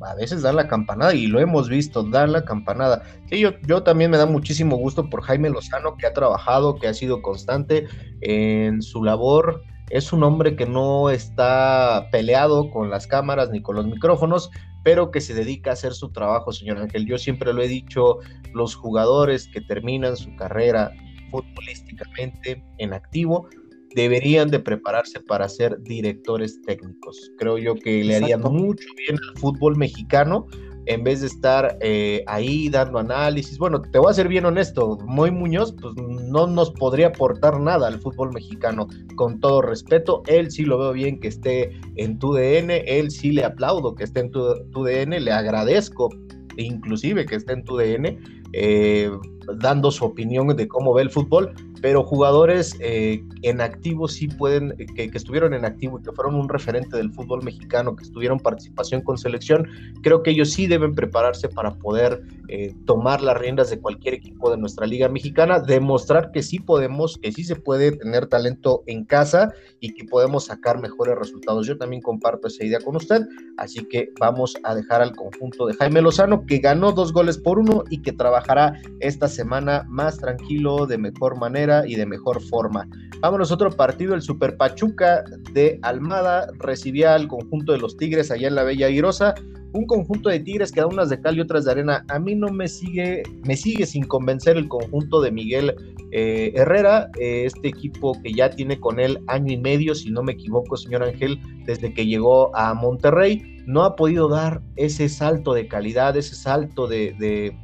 [0.00, 3.02] a veces dan la campanada y lo hemos visto, dar la campanada.
[3.30, 6.88] Sí, yo, yo también me da muchísimo gusto por Jaime Lozano, que ha trabajado, que
[6.88, 7.86] ha sido constante
[8.20, 13.76] en su labor es un hombre que no está peleado con las cámaras ni con
[13.76, 14.50] los micrófonos,
[14.84, 17.06] pero que se dedica a hacer su trabajo, señor Ángel.
[17.06, 18.18] Yo siempre lo he dicho,
[18.52, 20.92] los jugadores que terminan su carrera
[21.30, 23.48] futbolísticamente en activo
[23.94, 27.32] deberían de prepararse para ser directores técnicos.
[27.38, 30.46] Creo yo que le harían mucho bien al fútbol mexicano
[30.86, 33.58] en vez de estar eh, ahí dando análisis.
[33.58, 37.88] Bueno, te voy a ser bien honesto, Moy Muñoz pues no nos podría aportar nada
[37.88, 42.32] al fútbol mexicano, con todo respeto, él sí lo veo bien que esté en tu
[42.32, 46.08] DN, él sí le aplaudo que esté en tu, tu DN, le agradezco
[46.56, 48.18] inclusive que esté en tu DN,
[48.52, 49.10] eh,
[49.58, 54.74] dando su opinión de cómo ve el fútbol, pero jugadores eh, en activo sí pueden,
[54.78, 58.40] eh, que, estuvieron en activo y que fueron un referente del fútbol mexicano, que estuvieron
[58.40, 59.68] participación con selección,
[60.02, 64.50] creo que ellos sí deben prepararse para poder eh, tomar las riendas de cualquier equipo
[64.50, 69.04] de nuestra liga mexicana, demostrar que sí podemos, que sí se puede tener talento en
[69.04, 71.66] casa y que podemos sacar mejores resultados.
[71.66, 73.22] Yo también comparto esa idea con usted,
[73.58, 77.58] así que vamos a dejar al conjunto de Jaime Lozano, que ganó dos goles por
[77.58, 82.88] uno y que trabajará esta semana más tranquilo, de mejor manera y de mejor forma.
[83.20, 88.30] Vámonos a otro partido, el Super Pachuca de Almada recibía al conjunto de los Tigres
[88.30, 89.34] allá en la Bella Irosa,
[89.74, 92.04] un conjunto de Tigres que da unas de cal y otras de arena.
[92.08, 95.74] A mí no me sigue, me sigue sin convencer el conjunto de Miguel
[96.12, 100.22] eh, Herrera, eh, este equipo que ya tiene con él año y medio, si no
[100.22, 105.54] me equivoco, señor Ángel, desde que llegó a Monterrey, no ha podido dar ese salto
[105.54, 107.56] de calidad, ese salto de,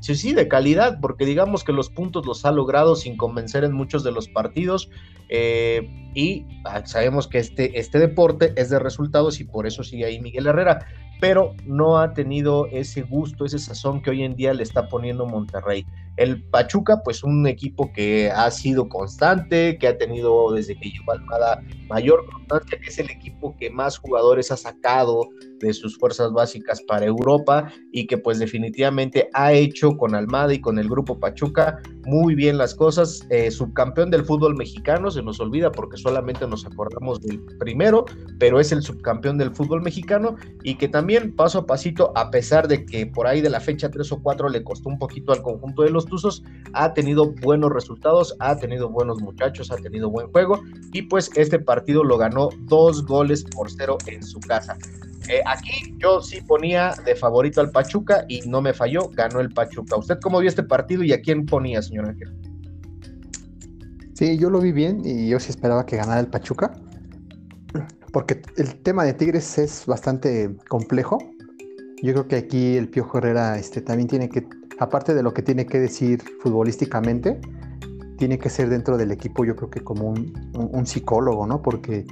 [0.00, 3.72] sí, sí, de calidad, porque digamos que los puntos los ha logrado sin convencer en
[3.72, 4.90] muchos de los partidos.
[5.28, 10.06] Eh, y ah, sabemos que este, este deporte es de resultados y por eso sigue
[10.06, 10.86] ahí Miguel Herrera.
[11.20, 15.26] pero no ha tenido ese gusto, ese sazón que hoy en día le está poniendo
[15.26, 15.84] Monterrey.
[16.18, 21.12] El Pachuca, pues un equipo que ha sido constante, que ha tenido desde que llegó
[21.12, 25.28] Almada mayor constancia, que es el equipo que más jugadores ha sacado
[25.60, 30.60] de sus fuerzas básicas para Europa y que pues definitivamente ha hecho con Almada y
[30.60, 33.26] con el grupo Pachuca muy bien las cosas.
[33.30, 38.06] Eh, subcampeón del fútbol mexicano, se nos olvida porque solamente nos acordamos del primero,
[38.38, 42.68] pero es el subcampeón del fútbol mexicano y que también paso a pasito, a pesar
[42.68, 45.42] de que por ahí de la fecha 3 o 4 le costó un poquito al
[45.42, 46.42] conjunto de los Tuzos,
[46.72, 50.60] ha tenido buenos resultados, ha tenido buenos muchachos, ha tenido buen juego
[50.92, 54.76] y pues este partido lo ganó dos goles por cero en su casa.
[55.28, 59.50] Eh, aquí yo sí ponía de favorito al Pachuca y no me falló, ganó el
[59.50, 59.96] Pachuca.
[59.96, 62.34] ¿Usted cómo vio este partido y a quién ponía, señor Ángel?
[64.14, 66.72] Sí, yo lo vi bien y yo sí esperaba que ganara el Pachuca,
[68.12, 71.18] porque el tema de Tigres es bastante complejo.
[72.02, 74.46] Yo creo que aquí el Piojo Herrera este, también tiene que,
[74.78, 77.40] aparte de lo que tiene que decir futbolísticamente,
[78.16, 81.62] tiene que ser dentro del equipo, yo creo que como un, un psicólogo, ¿no?
[81.62, 82.04] Porque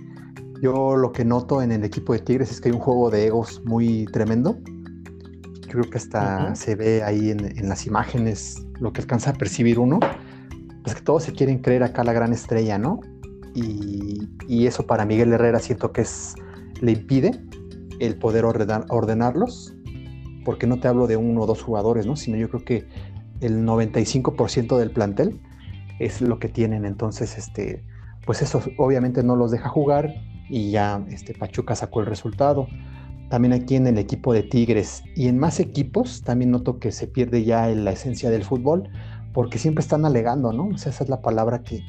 [0.62, 3.26] yo lo que noto en el equipo de Tigres es que hay un juego de
[3.26, 4.58] egos muy tremendo.
[4.64, 9.78] Yo creo que hasta se ve ahí en, las imágenes lo que alcanza a percibir
[9.78, 9.98] uno.
[10.82, 13.00] Pues que todos se quieren creer acá la gran estrella, ¿no?
[13.54, 14.28] Y,
[14.66, 16.34] eso para Miguel Herrera siento que es,
[16.80, 17.32] le impide
[18.00, 19.74] el poder ordenarlos,
[20.46, 22.14] porque no te hablo de uno o dos jugadores, ¿no?
[22.14, 22.86] Sino yo creo que
[23.40, 25.40] el 95% del plantel
[25.98, 26.84] es lo que tienen.
[26.84, 27.82] Entonces, este,
[28.24, 30.14] pues eso obviamente no los deja jugar
[30.48, 32.68] y ya este, Pachuca sacó el resultado.
[33.28, 37.08] También aquí en el equipo de Tigres y en más equipos también noto que se
[37.08, 38.88] pierde ya la esencia del fútbol
[39.32, 40.68] porque siempre están alegando, ¿no?
[40.68, 41.82] O sea, esa es la palabra que,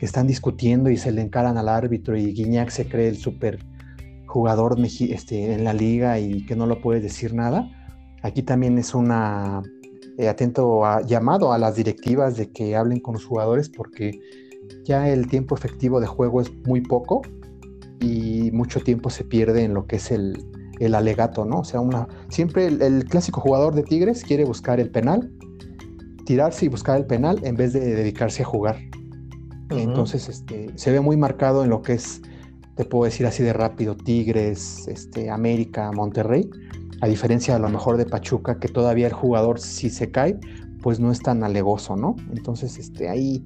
[0.00, 3.60] que están discutiendo y se le encaran al árbitro y Guiñac se cree el super
[4.26, 7.70] jugador este, en la liga y que no lo puede decir nada.
[8.22, 9.62] Aquí también es una
[10.18, 14.20] eh, atento llamado a las directivas de que hablen con los jugadores porque
[14.84, 17.22] ya el tiempo efectivo de juego es muy poco
[18.00, 20.36] y mucho tiempo se pierde en lo que es el,
[20.94, 21.60] alegato, ¿no?
[21.60, 25.30] O sea, una, siempre el, clásico jugador de Tigres quiere buscar el penal,
[26.24, 28.78] tirarse y buscar el penal en vez de dedicarse a jugar.
[29.70, 32.22] Entonces, este, se ve muy marcado en lo que es,
[32.76, 36.48] te puedo decir así de rápido, Tigres, este, América, Monterrey,
[37.00, 40.38] a diferencia a lo mejor de Pachuca, que todavía el jugador si se cae,
[40.82, 42.16] pues no es tan alegoso, ¿no?
[42.32, 43.44] Entonces, este, ahí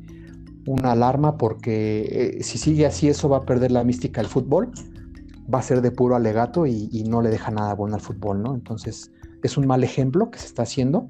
[0.66, 4.70] una alarma porque eh, si sigue así eso va a perder la mística del fútbol,
[5.52, 8.54] va a ser de puro alegato y, no le deja nada bueno al fútbol, ¿no?
[8.54, 9.10] Entonces
[9.42, 11.08] es un mal ejemplo que se está haciendo.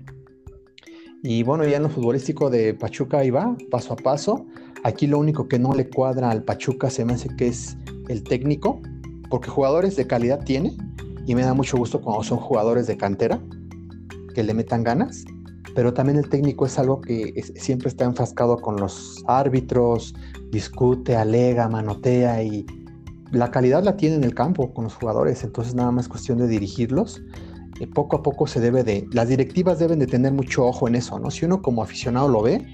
[1.23, 4.45] Y bueno, ya en lo futbolístico de Pachuca ahí va, paso a paso.
[4.83, 7.77] Aquí lo único que no le cuadra al Pachuca se me hace que es
[8.09, 8.83] el técnico,
[9.31, 10.77] porque jugadores de calidad tiene
[11.27, 13.41] y me da mucho gusto cuando son jugadores de cantera,
[14.35, 15.25] que le metan ganas
[15.75, 20.15] pero también el técnico es algo que siempre está enfrascado con los árbitros,
[20.51, 22.65] discute, alega, manotea y
[23.33, 26.47] la calidad la tiene en el campo con los jugadores, entonces nada más cuestión de
[26.47, 27.23] dirigirlos.
[27.81, 30.95] Eh, poco a poco se debe de, las directivas deben de tener mucho ojo en
[30.95, 31.33] eso, ¿no?
[31.33, 32.65] Si uno como aficionado lo ve,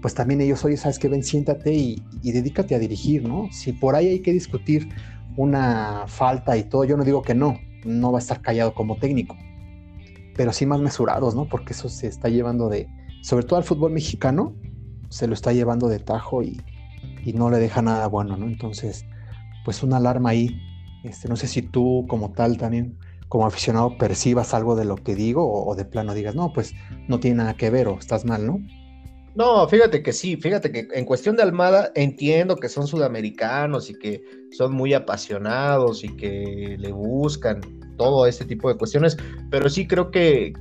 [0.00, 3.48] pues también ellos, oye, sabes que ven, siéntate y, y dedícate a dirigir, ¿no?
[3.50, 4.88] Si por ahí hay que discutir
[5.36, 8.96] una falta y todo, yo no digo que no, no va a estar callado como
[8.96, 9.36] técnico,
[10.36, 11.48] pero sí más mesurados, ¿no?
[11.48, 12.88] Porque eso se está llevando de,
[13.22, 14.54] sobre todo al fútbol mexicano,
[15.08, 16.60] se lo está llevando de tajo y,
[17.34, 18.46] no le deja nada bueno, ¿no?
[18.46, 19.04] Entonces,
[19.64, 20.58] pues una alarma ahí.
[21.04, 22.98] Este, no sé si tú como tal también,
[23.28, 26.72] como aficionado, percibas algo de lo que digo o, o de plano digas, no, pues
[27.06, 28.60] no tiene nada que ver o estás mal, ¿no?
[29.38, 33.94] No, fíjate que sí, fíjate que en cuestión de Almada entiendo que son sudamericanos y
[33.94, 34.20] que
[34.50, 37.60] son muy apasionados y que le buscan
[37.96, 39.16] todo este tipo de cuestiones,
[39.48, 40.52] pero sí creo que,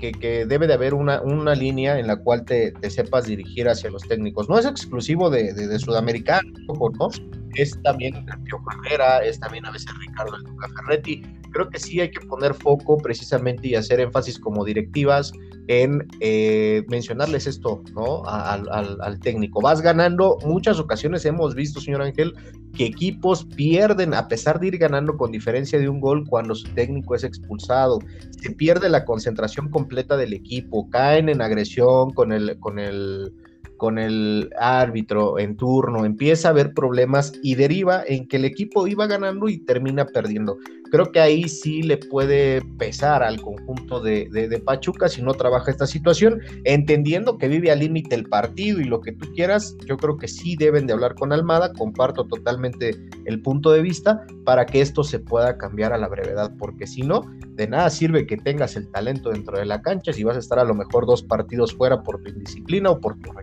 [0.48, 4.48] debe de haber una, una, línea en la cual te, sepas dirigir hacia los técnicos.
[4.48, 7.10] No es exclusivo de, de, sudamericanos, ¿no?
[7.56, 8.14] Es también
[8.44, 11.24] Pio Carrera, es también a veces Ricardo El Ferretti.
[11.50, 15.34] Creo que sí hay que poner foco precisamente y hacer énfasis como directivas
[15.68, 18.24] en eh, mencionarles esto, ¿no?
[18.26, 19.62] Al, técnico.
[19.62, 22.34] Vas ganando, muchas ocasiones hemos visto, señor Ángel,
[22.76, 26.68] que equipos pierden a pesar de ir ganando con diferencia de un gol cuando su
[26.70, 28.00] técnico es expulsado.
[28.42, 33.34] Se pierde la concentración completa del equipo, caen en agresión con el, con el
[33.78, 38.88] con el árbitro en turno, empieza a haber problemas y deriva en que el equipo
[38.88, 40.58] iba ganando y termina perdiendo.
[40.90, 45.72] Creo que ahí sí le puede pesar al conjunto de, de, Pachuca si no trabaja
[45.72, 49.98] esta situación, entendiendo que vive al límite el partido y lo que tú quieras, yo
[49.98, 52.92] creo que sí deben de hablar con Almada, comparto totalmente
[53.26, 57.02] el punto de vista para que esto se pueda cambiar a la brevedad, porque si
[57.02, 57.22] no,
[57.58, 60.60] De nada sirve que tengas el talento dentro de la cancha si vas a estar
[60.60, 63.34] a lo mejor dos partidos fuera por tu indisciplina o por tus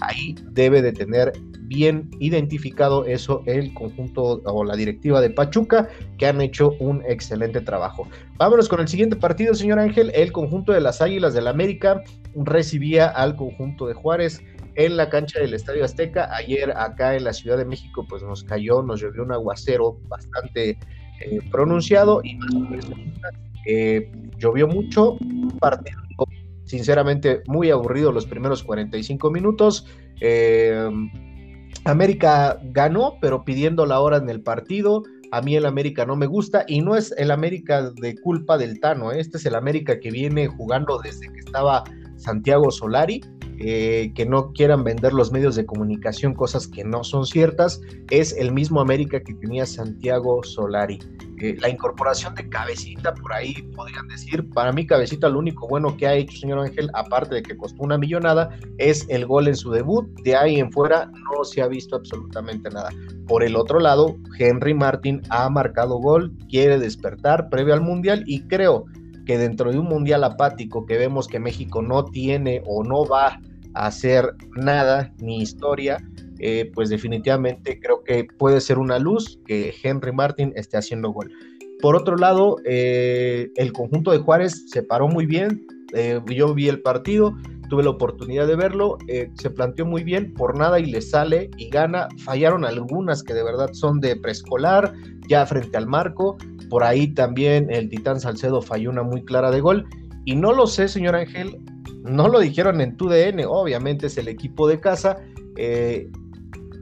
[0.00, 1.32] Ahí debe de tener
[1.74, 5.88] bien identificado eso el conjunto o la directiva de Pachuca,
[6.18, 8.08] que han hecho un excelente trabajo.
[8.36, 10.10] Vámonos con el siguiente partido, señor Ángel.
[10.14, 12.02] El conjunto de las Águilas del la América
[12.34, 14.42] recibía al conjunto de Juárez
[14.74, 16.34] en la cancha del Estadio Azteca.
[16.34, 20.78] Ayer acá en la Ciudad de México pues nos cayó, nos llovió un aguacero bastante
[21.20, 22.38] eh, pronunciado y
[23.66, 25.16] eh, llovió mucho,
[25.60, 26.01] partido
[26.72, 29.86] sinceramente muy aburrido los primeros 45 minutos.
[30.22, 30.88] Eh,
[31.84, 35.02] América ganó, pero pidiendo la hora en el partido.
[35.32, 38.80] A mí el América no me gusta y no es el América de culpa del
[38.80, 41.84] Tano, este es el América que viene jugando desde que estaba
[42.16, 43.20] Santiago Solari
[43.58, 47.80] eh, que no quieran vender los medios de comunicación cosas que no son ciertas,
[48.10, 50.98] es el mismo América que tenía Santiago Solari.
[51.42, 55.96] Eh, la incorporación de Cabecita, por ahí podrían decir, para mí Cabecita lo único bueno
[55.96, 59.56] que ha hecho, señor Ángel, aparte de que costó una millonada, es el gol en
[59.56, 60.08] su debut.
[60.22, 62.90] De ahí en fuera no se ha visto absolutamente nada.
[63.26, 68.42] Por el otro lado, Henry Martin ha marcado gol, quiere despertar previo al Mundial y
[68.42, 68.86] creo
[69.26, 73.40] que dentro de un mundial apático que vemos que México no tiene o no va
[73.74, 75.98] hacer nada ni historia,
[76.38, 81.30] eh, pues definitivamente creo que puede ser una luz que Henry Martin esté haciendo gol.
[81.80, 85.66] Por otro lado, eh, el conjunto de Juárez se paró muy bien.
[85.94, 87.34] Eh, yo vi el partido,
[87.68, 88.98] tuve la oportunidad de verlo,
[89.34, 92.08] se planteó muy bien, por nada y le sale y gana.
[92.18, 94.92] Fallaron algunas que de verdad son de preescolar,
[95.28, 96.36] ya frente al marco.
[96.72, 99.86] Por ahí también el Titán Salcedo falló una muy clara de gol.
[100.24, 101.58] Y no lo sé, señor Ángel,
[102.02, 105.18] no lo dijeron en tu DN, obviamente es el equipo de casa.
[105.58, 106.08] Eh,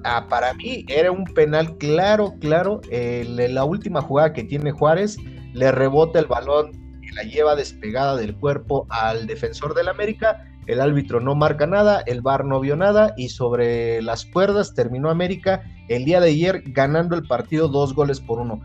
[0.04, 2.80] ah, para mí era un penal claro, claro.
[2.88, 5.16] La última jugada que tiene Juárez,
[5.54, 6.70] le rebota el balón
[7.02, 10.46] y la lleva despegada del cuerpo al defensor del América.
[10.68, 15.10] El árbitro no marca nada, el VAR no vio nada y sobre las cuerdas terminó
[15.10, 18.60] América el día de ayer ganando el partido dos goles por uno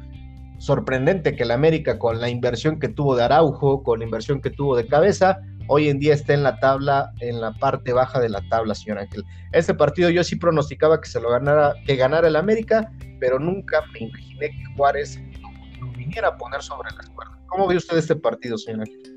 [0.58, 4.50] sorprendente que el América con la inversión que tuvo de Araujo, con la inversión que
[4.50, 8.30] tuvo de cabeza, hoy en día está en la tabla, en la parte baja de
[8.30, 9.24] la tabla, señor Ángel.
[9.52, 13.84] Este partido yo sí pronosticaba que se lo ganara, que ganara el América, pero nunca
[13.94, 17.38] me imaginé que Juárez lo, viniera a poner sobre las cuerdas.
[17.48, 19.16] ¿Cómo ve usted este partido, señor Ángel?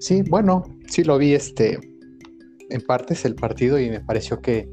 [0.00, 1.78] Sí, bueno, sí lo vi este
[2.70, 4.70] en partes el partido y me pareció que,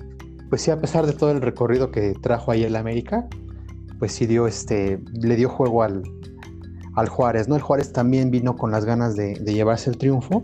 [0.50, 3.28] pues sí, a pesar de todo el recorrido que trajo ahí el América,
[4.00, 6.04] pues sí dio este, le dio juego al,
[6.96, 7.56] al Juárez, ¿no?
[7.56, 10.44] El Juárez también vino con las ganas de, llevarse el triunfo.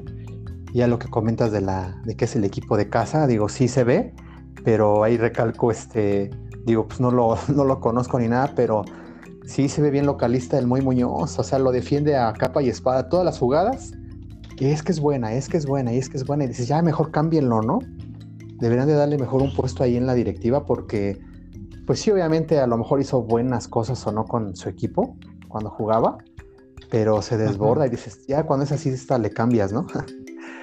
[0.73, 3.67] Ya lo que comentas de la, de que es el equipo de casa, digo, sí
[3.67, 4.13] se ve,
[4.63, 6.29] pero ahí recalco, este,
[6.65, 8.83] digo, pues no lo, no lo conozco ni nada, pero
[9.45, 12.69] sí se ve bien localista el Muy Muñoz, o sea, lo defiende a capa y
[12.69, 13.91] espada todas las jugadas,
[14.55, 16.47] que es que es buena, es que es buena, y es que es buena, y
[16.47, 17.79] dices, ya mejor cámbienlo, ¿no?
[18.59, 21.19] Deberían de darle mejor un puesto ahí en la directiva porque,
[21.85, 25.17] pues sí, obviamente a lo mejor hizo buenas cosas o no con su equipo
[25.47, 26.17] cuando jugaba,
[26.89, 29.85] pero se desborda y dices, ya cuando es así, esta le cambias, ¿no?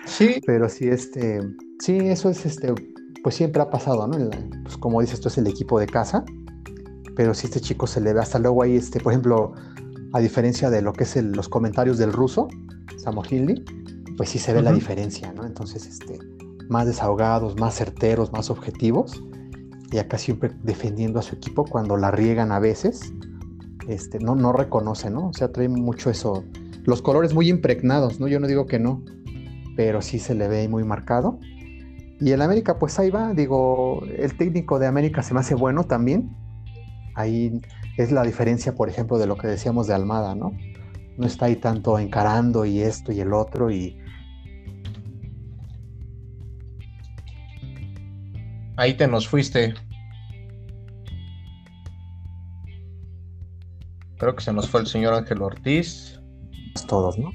[0.06, 0.40] Sí.
[0.46, 1.40] Pero sí, este,
[1.78, 2.74] sí, eso es, este,
[3.22, 4.30] pues siempre ha pasado, ¿no?
[4.64, 6.24] pues como dices, esto es el equipo de casa,
[7.14, 9.52] pero si este chico se le ve hasta luego ahí, este, por ejemplo,
[10.12, 12.48] a diferencia de lo que es los comentarios del ruso,
[12.96, 13.22] Samo
[14.16, 15.46] pues sí se ve la diferencia, ¿no?
[15.46, 16.18] Entonces, este,
[16.68, 19.22] más desahogados, más certeros, más objetivos,
[19.91, 23.12] y acá siempre defendiendo a su equipo cuando la riegan a veces,
[23.88, 25.28] este, no, no reconoce, ¿no?
[25.28, 26.45] O sea, trae mucho eso.
[26.84, 28.28] Los colores muy impregnados, ¿no?
[28.28, 29.03] Yo no digo que no,
[29.76, 31.38] pero sí se le ve muy marcado.
[32.20, 35.84] Y el América, pues ahí va, digo, el técnico de América se me hace bueno
[35.84, 36.30] también.
[37.14, 37.61] Ahí
[37.97, 40.53] es la diferencia, por ejemplo, de lo que decíamos de Almada, ¿no?
[41.16, 43.99] No está ahí tanto encarando y esto y el otro y...
[48.80, 49.74] Ahí te nos fuiste.
[54.18, 56.18] Creo que se nos fue el señor Ángel Ortiz.
[56.88, 57.30] Todos, ¿no?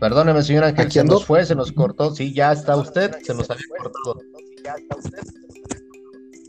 [0.00, 2.12] Perdóneme, señor Ángel, se nos fue, se nos cortó.
[2.12, 4.18] Sí, ya está usted, se nos había cortado.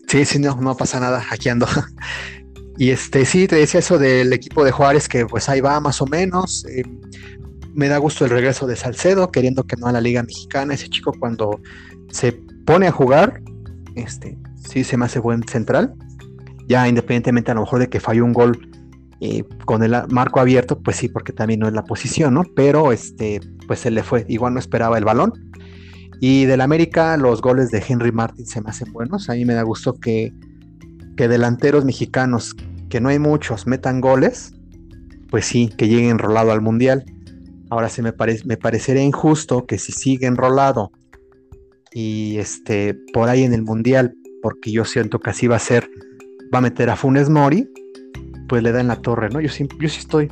[0.08, 1.68] Sí, sí, no, no pasa nada, aquí ando.
[2.80, 6.02] Y este, sí, te decía eso del equipo de Juárez, que pues ahí va más
[6.02, 6.66] o menos.
[6.66, 6.82] Eh,
[7.76, 10.74] me da gusto el regreso de Salcedo, queriendo que no a la Liga Mexicana.
[10.74, 11.62] Ese chico cuando
[12.10, 13.42] se pone a jugar,
[13.96, 15.94] este, sí se me hace buen central.
[16.68, 18.58] Ya independientemente a lo mejor de que falló un gol
[19.66, 22.44] con el marco abierto, pues sí, porque también no es la posición, ¿no?
[22.56, 25.32] Pero este, pues se le fue, igual no esperaba el balón.
[26.20, 29.30] Y del América, los goles de Henry Martin se me hacen buenos.
[29.30, 30.34] A mí me da gusto que,
[31.16, 32.56] que delanteros mexicanos,
[32.90, 34.54] que no hay muchos, metan goles.
[35.30, 37.06] pues sí, que llegue enrolado al Mundial.
[37.70, 40.92] Ahora se me, parece me parecería injusto que si sigue enrolado
[41.94, 45.90] y este, por ahí en el Mundial, porque yo siento que así va a ser,
[46.54, 47.70] va a meter a Funes Mori,
[48.48, 49.40] pues le da en la torre, ¿no?
[49.40, 50.30] Yo sí, yo sí estoy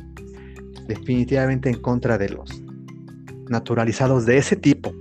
[0.86, 2.62] definitivamente en contra de los
[3.48, 4.92] naturalizados de ese tipo,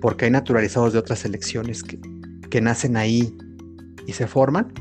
[0.00, 1.98] porque hay naturalizados de otras selecciones que,
[2.50, 3.36] que nacen ahí
[4.06, 4.72] y se forman,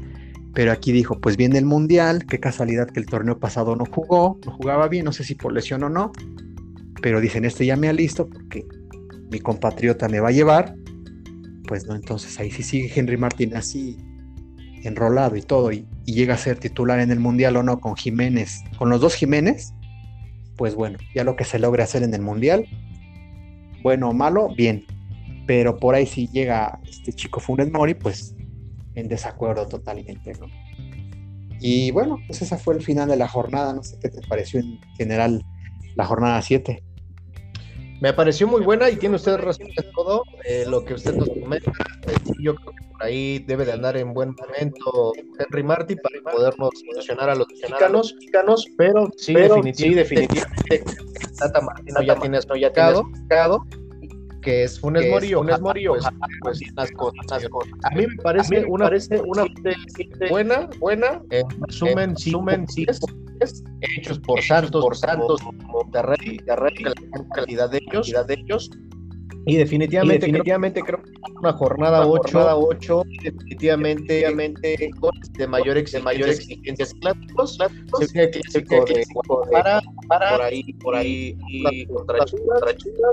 [0.53, 4.39] pero aquí dijo, pues viene el Mundial, qué casualidad que el torneo pasado no jugó,
[4.45, 6.11] no jugaba bien, no sé si por lesión o no,
[7.01, 8.65] pero dicen, este ya me ha listo porque
[9.29, 10.75] mi compatriota me va a llevar,
[11.67, 13.97] pues no, entonces ahí sí sigue Henry Martín así
[14.83, 18.63] enrolado y todo, y, llega a ser titular en el Mundial o no con Jiménez,
[18.77, 19.73] con los dos Jiménez,
[20.55, 22.65] pues bueno, ya lo que se logre hacer en el Mundial,
[23.83, 24.85] bueno o malo, bien,
[25.45, 28.35] pero por ahí si llega este chico Funes Mori, pues
[28.95, 30.47] en desacuerdo totalmente, ¿no?
[31.59, 34.59] Y bueno, pues ese fue el final de la jornada, no sé qué te pareció
[34.59, 35.43] en general
[35.95, 36.83] la jornada 7.
[37.99, 41.29] Me pareció muy buena y tiene usted razón en todo eh, lo que usted nos
[41.29, 41.71] comenta.
[42.07, 46.35] Eh, yo creo que por ahí debe de andar en buen momento Henry Marty para
[46.35, 48.15] podernos solucionar a los mexicanos,
[48.77, 50.83] pero sí, definitivamente,
[51.37, 53.03] Tata Martino ya tiene esto ya quedado
[54.41, 56.05] que es Funes Mori, Funes Mori, pues,
[56.41, 57.73] pues, las cosas, las cosas.
[57.83, 59.45] A mí me parece una, parece una
[60.29, 62.85] buena, buena, en resumen, resumen, sí,
[63.97, 66.95] hechos por Santos, por Santos, Monterrey, Monterrey, la
[67.35, 68.69] calidad de ellos, calidad de ellos.
[69.45, 74.91] Y definitivamente, definitivamente creo, que una jornada 8, definitivamente, definitivamente
[75.37, 77.57] de mayor, de mayor exigencia clásicos,
[77.99, 79.05] se clásico de
[79.49, 82.17] para, para, por ahí, por ahí, y contra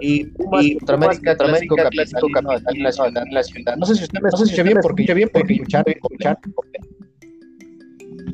[0.01, 1.76] y Pumas contra América, clásico
[2.32, 3.76] capital nacional, la ciudad.
[3.76, 6.38] No sé si usted me escucha bien, porque bien, porque escuchar, escuchar.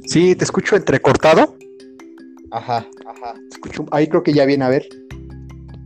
[0.07, 1.57] Sí, te escucho entrecortado.
[2.51, 3.35] Ajá, ajá.
[3.51, 4.89] Escucho, ahí creo que ya viene a ver.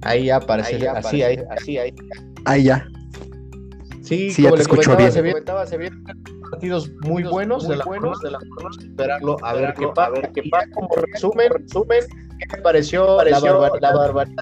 [0.03, 1.95] Ahí ya aparece, ahí ya así, ahí, así, ahí.
[2.45, 2.89] Ahí ya.
[4.05, 5.13] Sí, sí como ya te escucho bien.
[5.13, 6.05] Se comentaba, se vienen
[6.51, 8.39] partidos muy buenos, muy de la buenos, de la
[8.79, 10.13] esperarlo a ver qué pasa.
[10.35, 10.71] Qué pasa.
[10.73, 12.05] Como resumen, resumen,
[12.39, 14.35] ¿qué me pareció, pareció la, barbaridad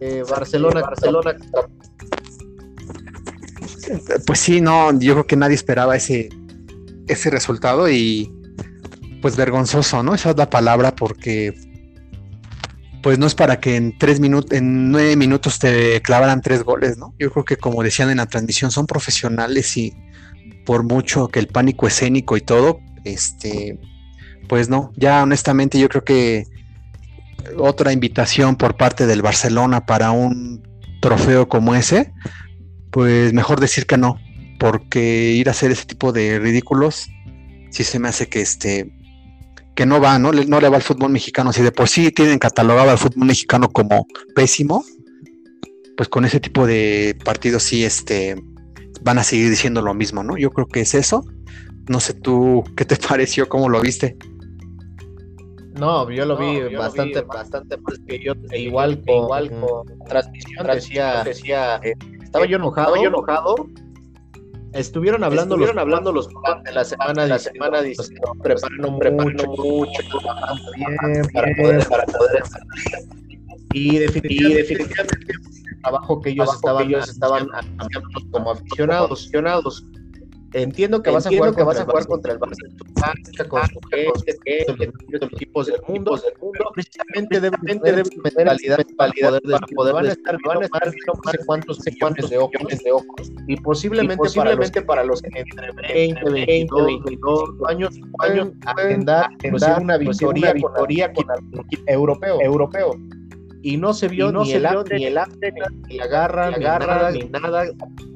[0.00, 1.36] de Barcelona, Barcelona?
[4.26, 6.30] Pues sí, no, yo creo que nadie esperaba ese,
[7.08, 8.34] ese resultado y
[9.20, 10.14] pues vergonzoso, ¿no?
[10.14, 11.54] Esa es la palabra porque
[13.08, 16.98] pues no es para que en tres minutos, en nueve minutos te clavaran tres goles,
[16.98, 17.14] ¿no?
[17.18, 19.96] Yo creo que como decían en la transmisión, son profesionales y
[20.66, 23.80] por mucho que el pánico escénico y todo, este,
[24.46, 26.44] pues no, ya honestamente yo creo que
[27.56, 30.68] otra invitación por parte del Barcelona para un
[31.00, 32.12] trofeo como ese,
[32.90, 34.20] pues mejor decir que no,
[34.60, 37.08] porque ir a hacer ese tipo de ridículos,
[37.70, 38.92] sí se me hace que este,
[39.78, 40.32] que no va, ¿no?
[40.32, 41.52] No le va al fútbol mexicano.
[41.52, 44.84] Si de por sí tienen catalogado al fútbol mexicano como pésimo,
[45.96, 48.42] pues con ese tipo de partidos sí este,
[49.02, 50.36] van a seguir diciendo lo mismo, ¿no?
[50.36, 51.24] Yo creo que es eso.
[51.88, 53.48] No sé tú, ¿qué te pareció?
[53.48, 54.16] ¿Cómo lo viste?
[55.74, 60.66] No, yo lo vi bastante, bastante más que yo, e igual con, igual con transmisión,
[60.66, 63.54] decía, decía eh, estaba yo enojado, estaba yo enojado
[64.72, 66.28] Estuvieron hablando Estuvieron los hablando los
[66.64, 70.02] de la semana de la semana diciendo preparando mucho, mucho,
[70.76, 72.42] bien para poder para poder
[73.72, 75.32] y definitivamente,
[75.72, 77.48] el trabajo que ellos estaban que ellos estaban
[78.30, 79.84] como aficionados, aficionados
[80.54, 84.64] Entiendo que vas a jugar, que vas jugar contra el Barça, con su gente,
[85.08, 86.18] los equipos del mundo.
[86.72, 91.38] Precisamente deben tener mentalidad, mentalidad para poder van a estar, van a estar no sé
[91.44, 93.32] cuántos, cuántos de ojos, de ojos.
[93.46, 99.30] Y posiblemente, posiblemente para los que entre 20, 22, 22 años pueden agendar,
[99.82, 102.92] una victoria, victoria con el europeo, europeo
[103.62, 105.52] y no se vio, no ni, se el vio ni el after,
[105.88, 107.64] ni la garra, ni, garra, ni nada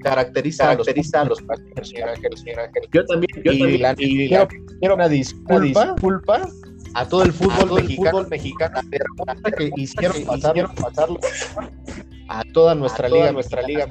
[0.03, 2.82] caracteriza, caracteriza a los partidos, señor Ángel, señor Ángel.
[2.93, 4.49] Yo también, yo y también, la, y quiero,
[4.80, 6.49] quiero una disculpa, una disculpa
[6.95, 8.80] a todo el fútbol, todo mexicano, el fútbol mexicano,
[9.57, 11.20] que hicieron, pasarlo, pasarlo
[12.28, 13.86] a toda nuestra a liga, nuestra liga,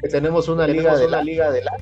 [0.00, 1.72] que tenemos una liga de la liga de la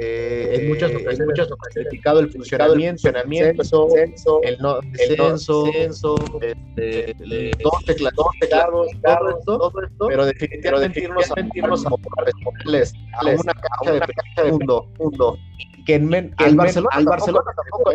[0.00, 1.88] eh, en muchas ocasiones, muchas ocasiones.
[1.88, 7.14] criticado el funcionamiento, funcionamiento censo, el no descenso, censo, este,
[7.62, 12.94] dos teclas, dos teclados, todo esto, todo esto, pero definitivamente irnos a irnos a responderles
[13.12, 15.38] a una cancha de mundo, mundo,
[15.86, 17.92] que en men, al Barcelona, al Barcelona tampoco.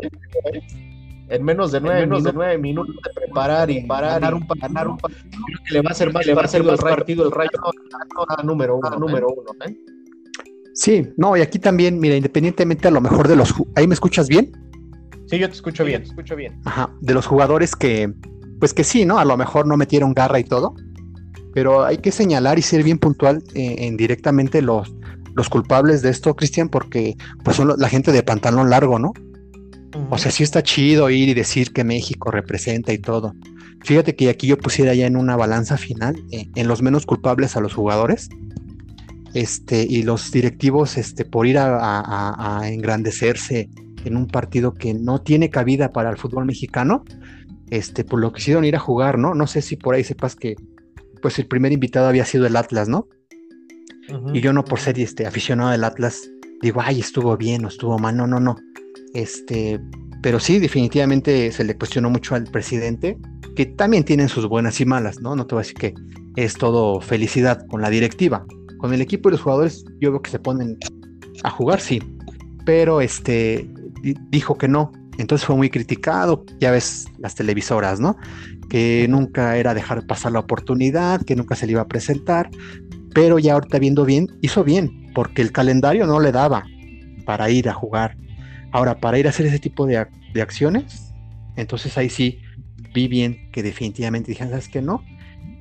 [1.30, 4.48] En menos de nueve, menos minutos, de nueve minutos de preparar y parar ganar un,
[4.62, 5.32] ganar un partido
[5.68, 7.50] que le va a hacer más, le va a hacer más partido el Rayo
[8.28, 9.76] a número uno, número uno, ¿eh?
[10.74, 13.54] Sí, no, y aquí también, mira, independientemente a lo mejor de los...
[13.76, 14.52] ¿Ahí me escuchas bien?
[15.28, 16.60] Sí, yo te escucho bien, te escucho bien.
[16.66, 18.14] Ajá, de los jugadores que,
[18.60, 19.18] pues que sí, ¿no?
[19.18, 20.76] A lo mejor no metieron garra y todo,
[21.54, 24.94] pero hay que señalar y ser bien puntual eh, en directamente los,
[25.34, 27.16] los culpables de esto, Cristian, porque
[27.46, 29.14] pues son la gente de pantalón largo, ¿no?
[30.10, 33.34] O sea, sí está chido ir y decir que México representa y todo.
[33.84, 37.56] Fíjate que aquí yo pusiera ya en una balanza final, eh, en los menos culpables
[37.56, 38.30] a los jugadores,
[39.34, 43.70] este, y los directivos, este, por ir a, engrandecerse
[44.04, 47.04] en un partido que no tiene cabida para el fútbol mexicano,
[47.70, 49.36] este, por lo que quisieron ir a jugar, ¿no?
[49.36, 50.56] No sé si por ahí sepas que,
[51.22, 53.08] pues el primer invitado había sido el Atlas, ¿no?
[54.34, 56.30] Y yo no por ser este, aficionado del Atlas,
[56.62, 58.56] digo, ay, estuvo bien o estuvo mal, no, no, no.
[59.16, 59.80] Este,
[60.22, 63.18] pero sí, definitivamente se le cuestionó mucho al presidente,
[63.56, 65.36] que también tienen sus buenas y malas, ¿no?
[65.36, 65.94] No te voy a decir que
[66.36, 68.46] es todo felicidad con la directiva.
[68.78, 70.78] Con el equipo y los jugadores, yo veo que se ponen
[71.44, 72.04] a jugar, sí.
[72.66, 73.70] Pero este
[74.30, 74.92] dijo que no.
[75.18, 78.18] Entonces fue muy criticado, ya ves las televisoras, ¿no?
[78.70, 82.50] Que nunca era dejar pasar la oportunidad, que nunca se le iba a presentar,
[83.14, 86.66] pero ya ahorita viendo bien, hizo bien, porque el calendario no le daba
[87.26, 88.18] para ir a jugar.
[88.76, 90.06] Ahora, para ir a hacer ese tipo de,
[90.42, 91.14] acciones,
[91.56, 92.42] entonces ahí sí
[92.94, 95.02] vi bien que definitivamente dijeron, ¿sabes qué no?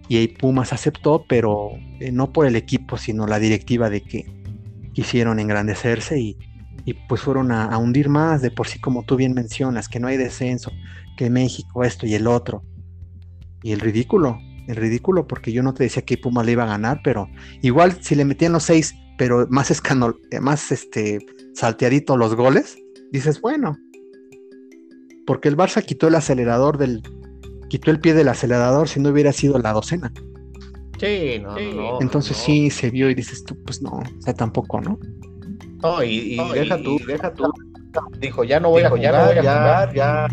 [0.09, 4.27] Y ahí Pumas aceptó, pero eh, no por el equipo, sino la directiva de que
[4.95, 6.37] quisieron engrandecerse y,
[7.09, 10.17] pues fueron a, hundir más, de por sí como tú bien mencionas, que no hay
[10.17, 10.73] descenso,
[11.17, 12.65] que México esto y el otro.
[13.62, 16.67] Y el ridículo, el ridículo, porque yo no te decía que Pumas le iba a
[16.67, 17.29] ganar, pero
[17.62, 22.77] igual si le metían los seis, pero más escanol, eh, más este salteadito los goles,
[23.15, 23.79] dices, bueno,
[25.27, 27.03] porque el Barça quitó el acelerador del,
[27.69, 30.12] quitó el pie del acelerador si no hubiera sido la docena.
[30.99, 34.81] Sí, no, no, Entonces sí se vio y dices tú, pues no, o sea, tampoco,
[34.81, 34.99] ¿no?
[35.83, 37.45] No, y, deja tú, deja tú.
[38.19, 40.29] Dijo, ya no voy a jugar, ya, no voy a ya, ya,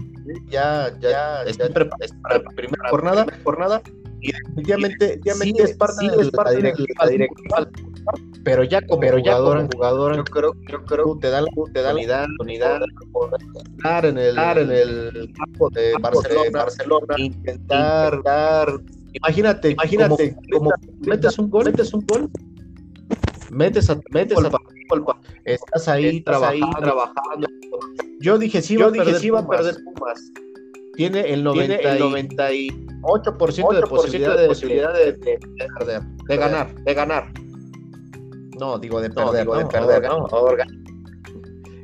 [0.50, 3.82] ya, ya, estoy preparado para la primera jornada, jornada,
[4.22, 6.32] y definitivamente, definitivamente es parte, de,
[7.00, 7.68] la directiva,
[8.43, 11.82] pero ya como pero jugador, jugador, yo creo, yo creo que te da la, te
[11.82, 12.86] da la oportunidad de
[13.78, 18.82] estar en el, en el campo de Barcelona, Barcelona intentar, intentar
[19.14, 20.72] imagínate, imagínate, como,
[21.02, 22.30] metes un gol, metes un gol,
[23.52, 24.49] metes a, metes a,
[25.45, 27.47] estás ahí, estás trabajando, ahí trabajando.
[28.20, 30.32] Yo dije, sí, yo dije, sí va a perder Pumas.
[30.95, 35.39] Tiene el 90 Tiene el 98% de posibilidad de, posibilidad de, de,
[35.78, 37.32] perder, de ganar, de ganar.
[38.62, 40.28] No, digo de perder, no, digo de perder, ¿no?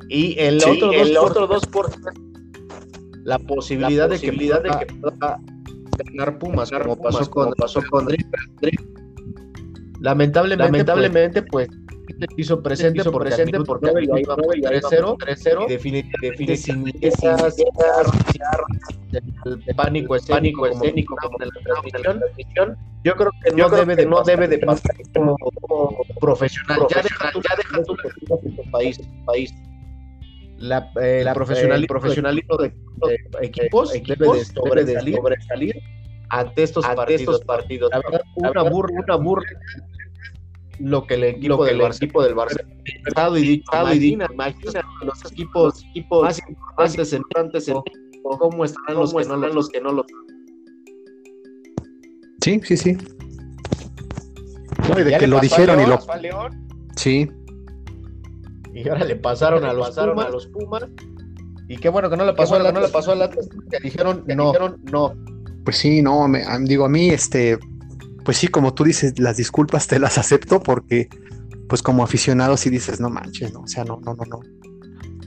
[0.08, 2.28] Y el sí, otro 2%, el otro 2%
[3.24, 5.40] la posibilidad, la posibilidad de, que, de que pueda
[6.06, 8.06] ganar Pumas, como pasó con, pasó con
[10.00, 11.87] Lamentablemente, Lamentablemente, pues, pues
[12.36, 16.84] hizo presente hizo porque presente porque iba 3-0, 3-0 y definitivamente sin
[19.14, 21.60] el pánico escénico, escénico como en la
[22.02, 25.36] transmisión, yo creo que no debe de no debe de pasar como,
[26.20, 26.80] profesional.
[26.90, 27.96] Ya deja, ya deja tu
[28.70, 29.54] país, país.
[30.58, 35.80] La, eh, la profesionalismo, profesionalismo de, de, equipos, equipos debe de sobresalir,
[36.30, 37.20] ante estos ante partidos.
[37.20, 37.90] Estos partidos.
[37.92, 39.46] La verdad, una burra, una burra
[40.80, 42.60] lo que el equipo, lo que del, el Barça, equipo del Barça
[43.38, 47.76] y dicho, y dicho, imagina los equipos, equipos más importantes en, importantes en
[48.22, 50.06] cómo están, los, que no, los que no lo
[52.40, 52.98] Sí, sí, sí.
[54.88, 55.98] No, y de que lo dijeron y lo.
[56.96, 57.30] Sí.
[58.74, 60.84] Y ahora le pasaron, a, los pasaron a los Pumas.
[61.68, 63.40] Y qué bueno que no le pasó a la, no le pasó a la que
[63.82, 64.52] dijeron que no.
[64.52, 65.14] Dijeron no.
[65.64, 67.58] Pues sí, no, me, digo, a mí, este,
[68.28, 71.08] pues sí, como tú dices, las disculpas te las acepto porque,
[71.66, 74.40] pues como aficionado sí dices, no manches, no, o sea, no, no, no, no,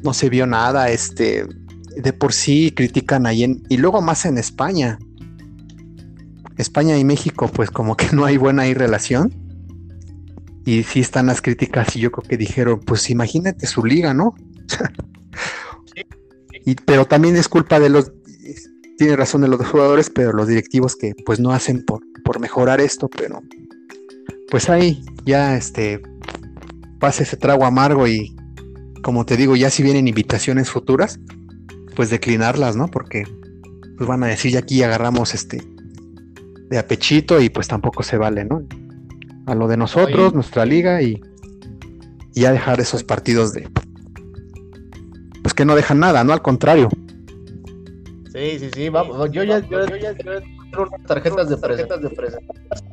[0.03, 1.47] no se vio nada, este,
[1.95, 4.99] de por sí critican ahí en, y luego más en España.
[6.57, 9.33] España y México, pues como que no hay buena relación.
[10.63, 14.35] Y sí están las críticas y yo creo que dijeron, pues imagínate su liga, ¿no?
[16.67, 18.11] y, pero también es culpa de los,
[18.99, 22.81] tiene razón de los jugadores, pero los directivos que pues no hacen por, por mejorar
[22.81, 23.41] esto, pero
[24.49, 26.01] pues ahí ya este
[26.99, 28.35] pasa ese trago amargo y
[29.01, 31.19] como te digo, ya si vienen invitaciones futuras,
[31.95, 32.87] pues declinarlas, ¿no?
[32.87, 33.23] Porque
[33.97, 35.61] pues van a decir ya aquí agarramos este
[36.69, 38.63] de apechito y pues tampoco se vale, ¿no?
[39.45, 41.21] A lo de nosotros, nuestra liga y,
[42.33, 43.67] y ya dejar esos partidos de
[45.41, 46.33] pues que no dejan nada, ¿no?
[46.33, 46.89] Al contrario.
[48.31, 50.15] Sí, sí, sí, vamos, yo ya, yo, yo ya,
[50.79, 52.41] unas tarjetas de presentación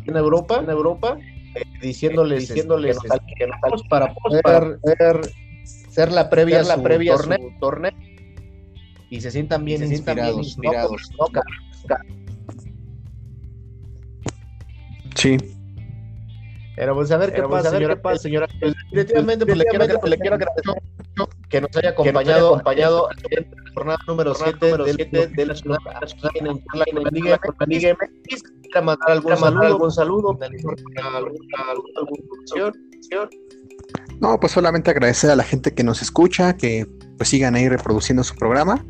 [0.07, 1.19] en Europa, en Europa,
[1.55, 3.09] eh, diciéndoles, diciéndoles que,
[3.39, 5.33] que, nos, este, para poder ser,
[5.67, 7.93] ser la previa, ser la previa su torneo, su torneo,
[9.11, 11.27] y se sientan bien se inspirados, inspirados, ¿no?
[11.27, 12.07] inspirados.
[15.15, 15.37] Sí.
[16.79, 18.47] Pero pues a ver qué pasa, señora, qué pasa, señora.
[18.61, 23.09] Pues, definitivamente, pues, le quiero, pues, le quiero agradecer mucho que nos haya acompañado, acompañado
[23.31, 24.77] en la jornada número 7
[25.35, 25.79] de la ciudad
[26.35, 28.43] en la Liga MX.
[28.63, 30.39] Quiera mandar algún saludo, algún saludo,
[34.21, 38.23] No, pues solamente agradecer a la gente que nos escucha, que pues sigan ahí reproduciendo
[38.23, 38.87] su programa.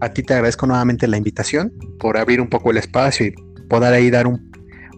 [0.00, 3.32] A ti te agradezco nuevamente la invitación por abrir un poco el espacio y
[3.68, 4.52] poder ahí dar un,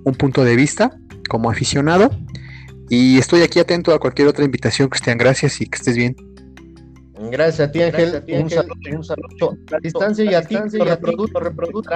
[0.04, 0.90] un punto de vista
[1.32, 2.10] como aficionado.
[2.90, 5.16] Y estoy aquí atento a cualquier otra invitación, Cristian.
[5.16, 6.14] Gracias y que estés bien.
[7.30, 8.22] Gracias a ti, Ángel.
[8.28, 9.56] Un saludo, un saludo.
[9.72, 11.90] A distancia y a ti, reproducto, reproducto,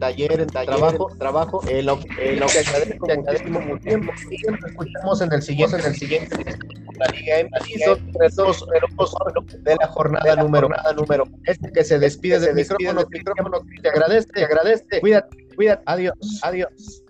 [0.00, 4.12] taller, en trabajo, trabajo, en lo, en lo que agradezco muchísimo tiempo.
[4.30, 6.36] Y nos escuchamos en el siguiente, en el siguiente,
[6.98, 7.68] la Liga MX,
[9.62, 14.44] de la jornada número, número, este que se despide del micrófono, micrófono, te agradece, te
[14.44, 15.00] agradece.
[15.00, 15.82] Cuídate, cuídate.
[15.84, 17.03] Adiós, adiós.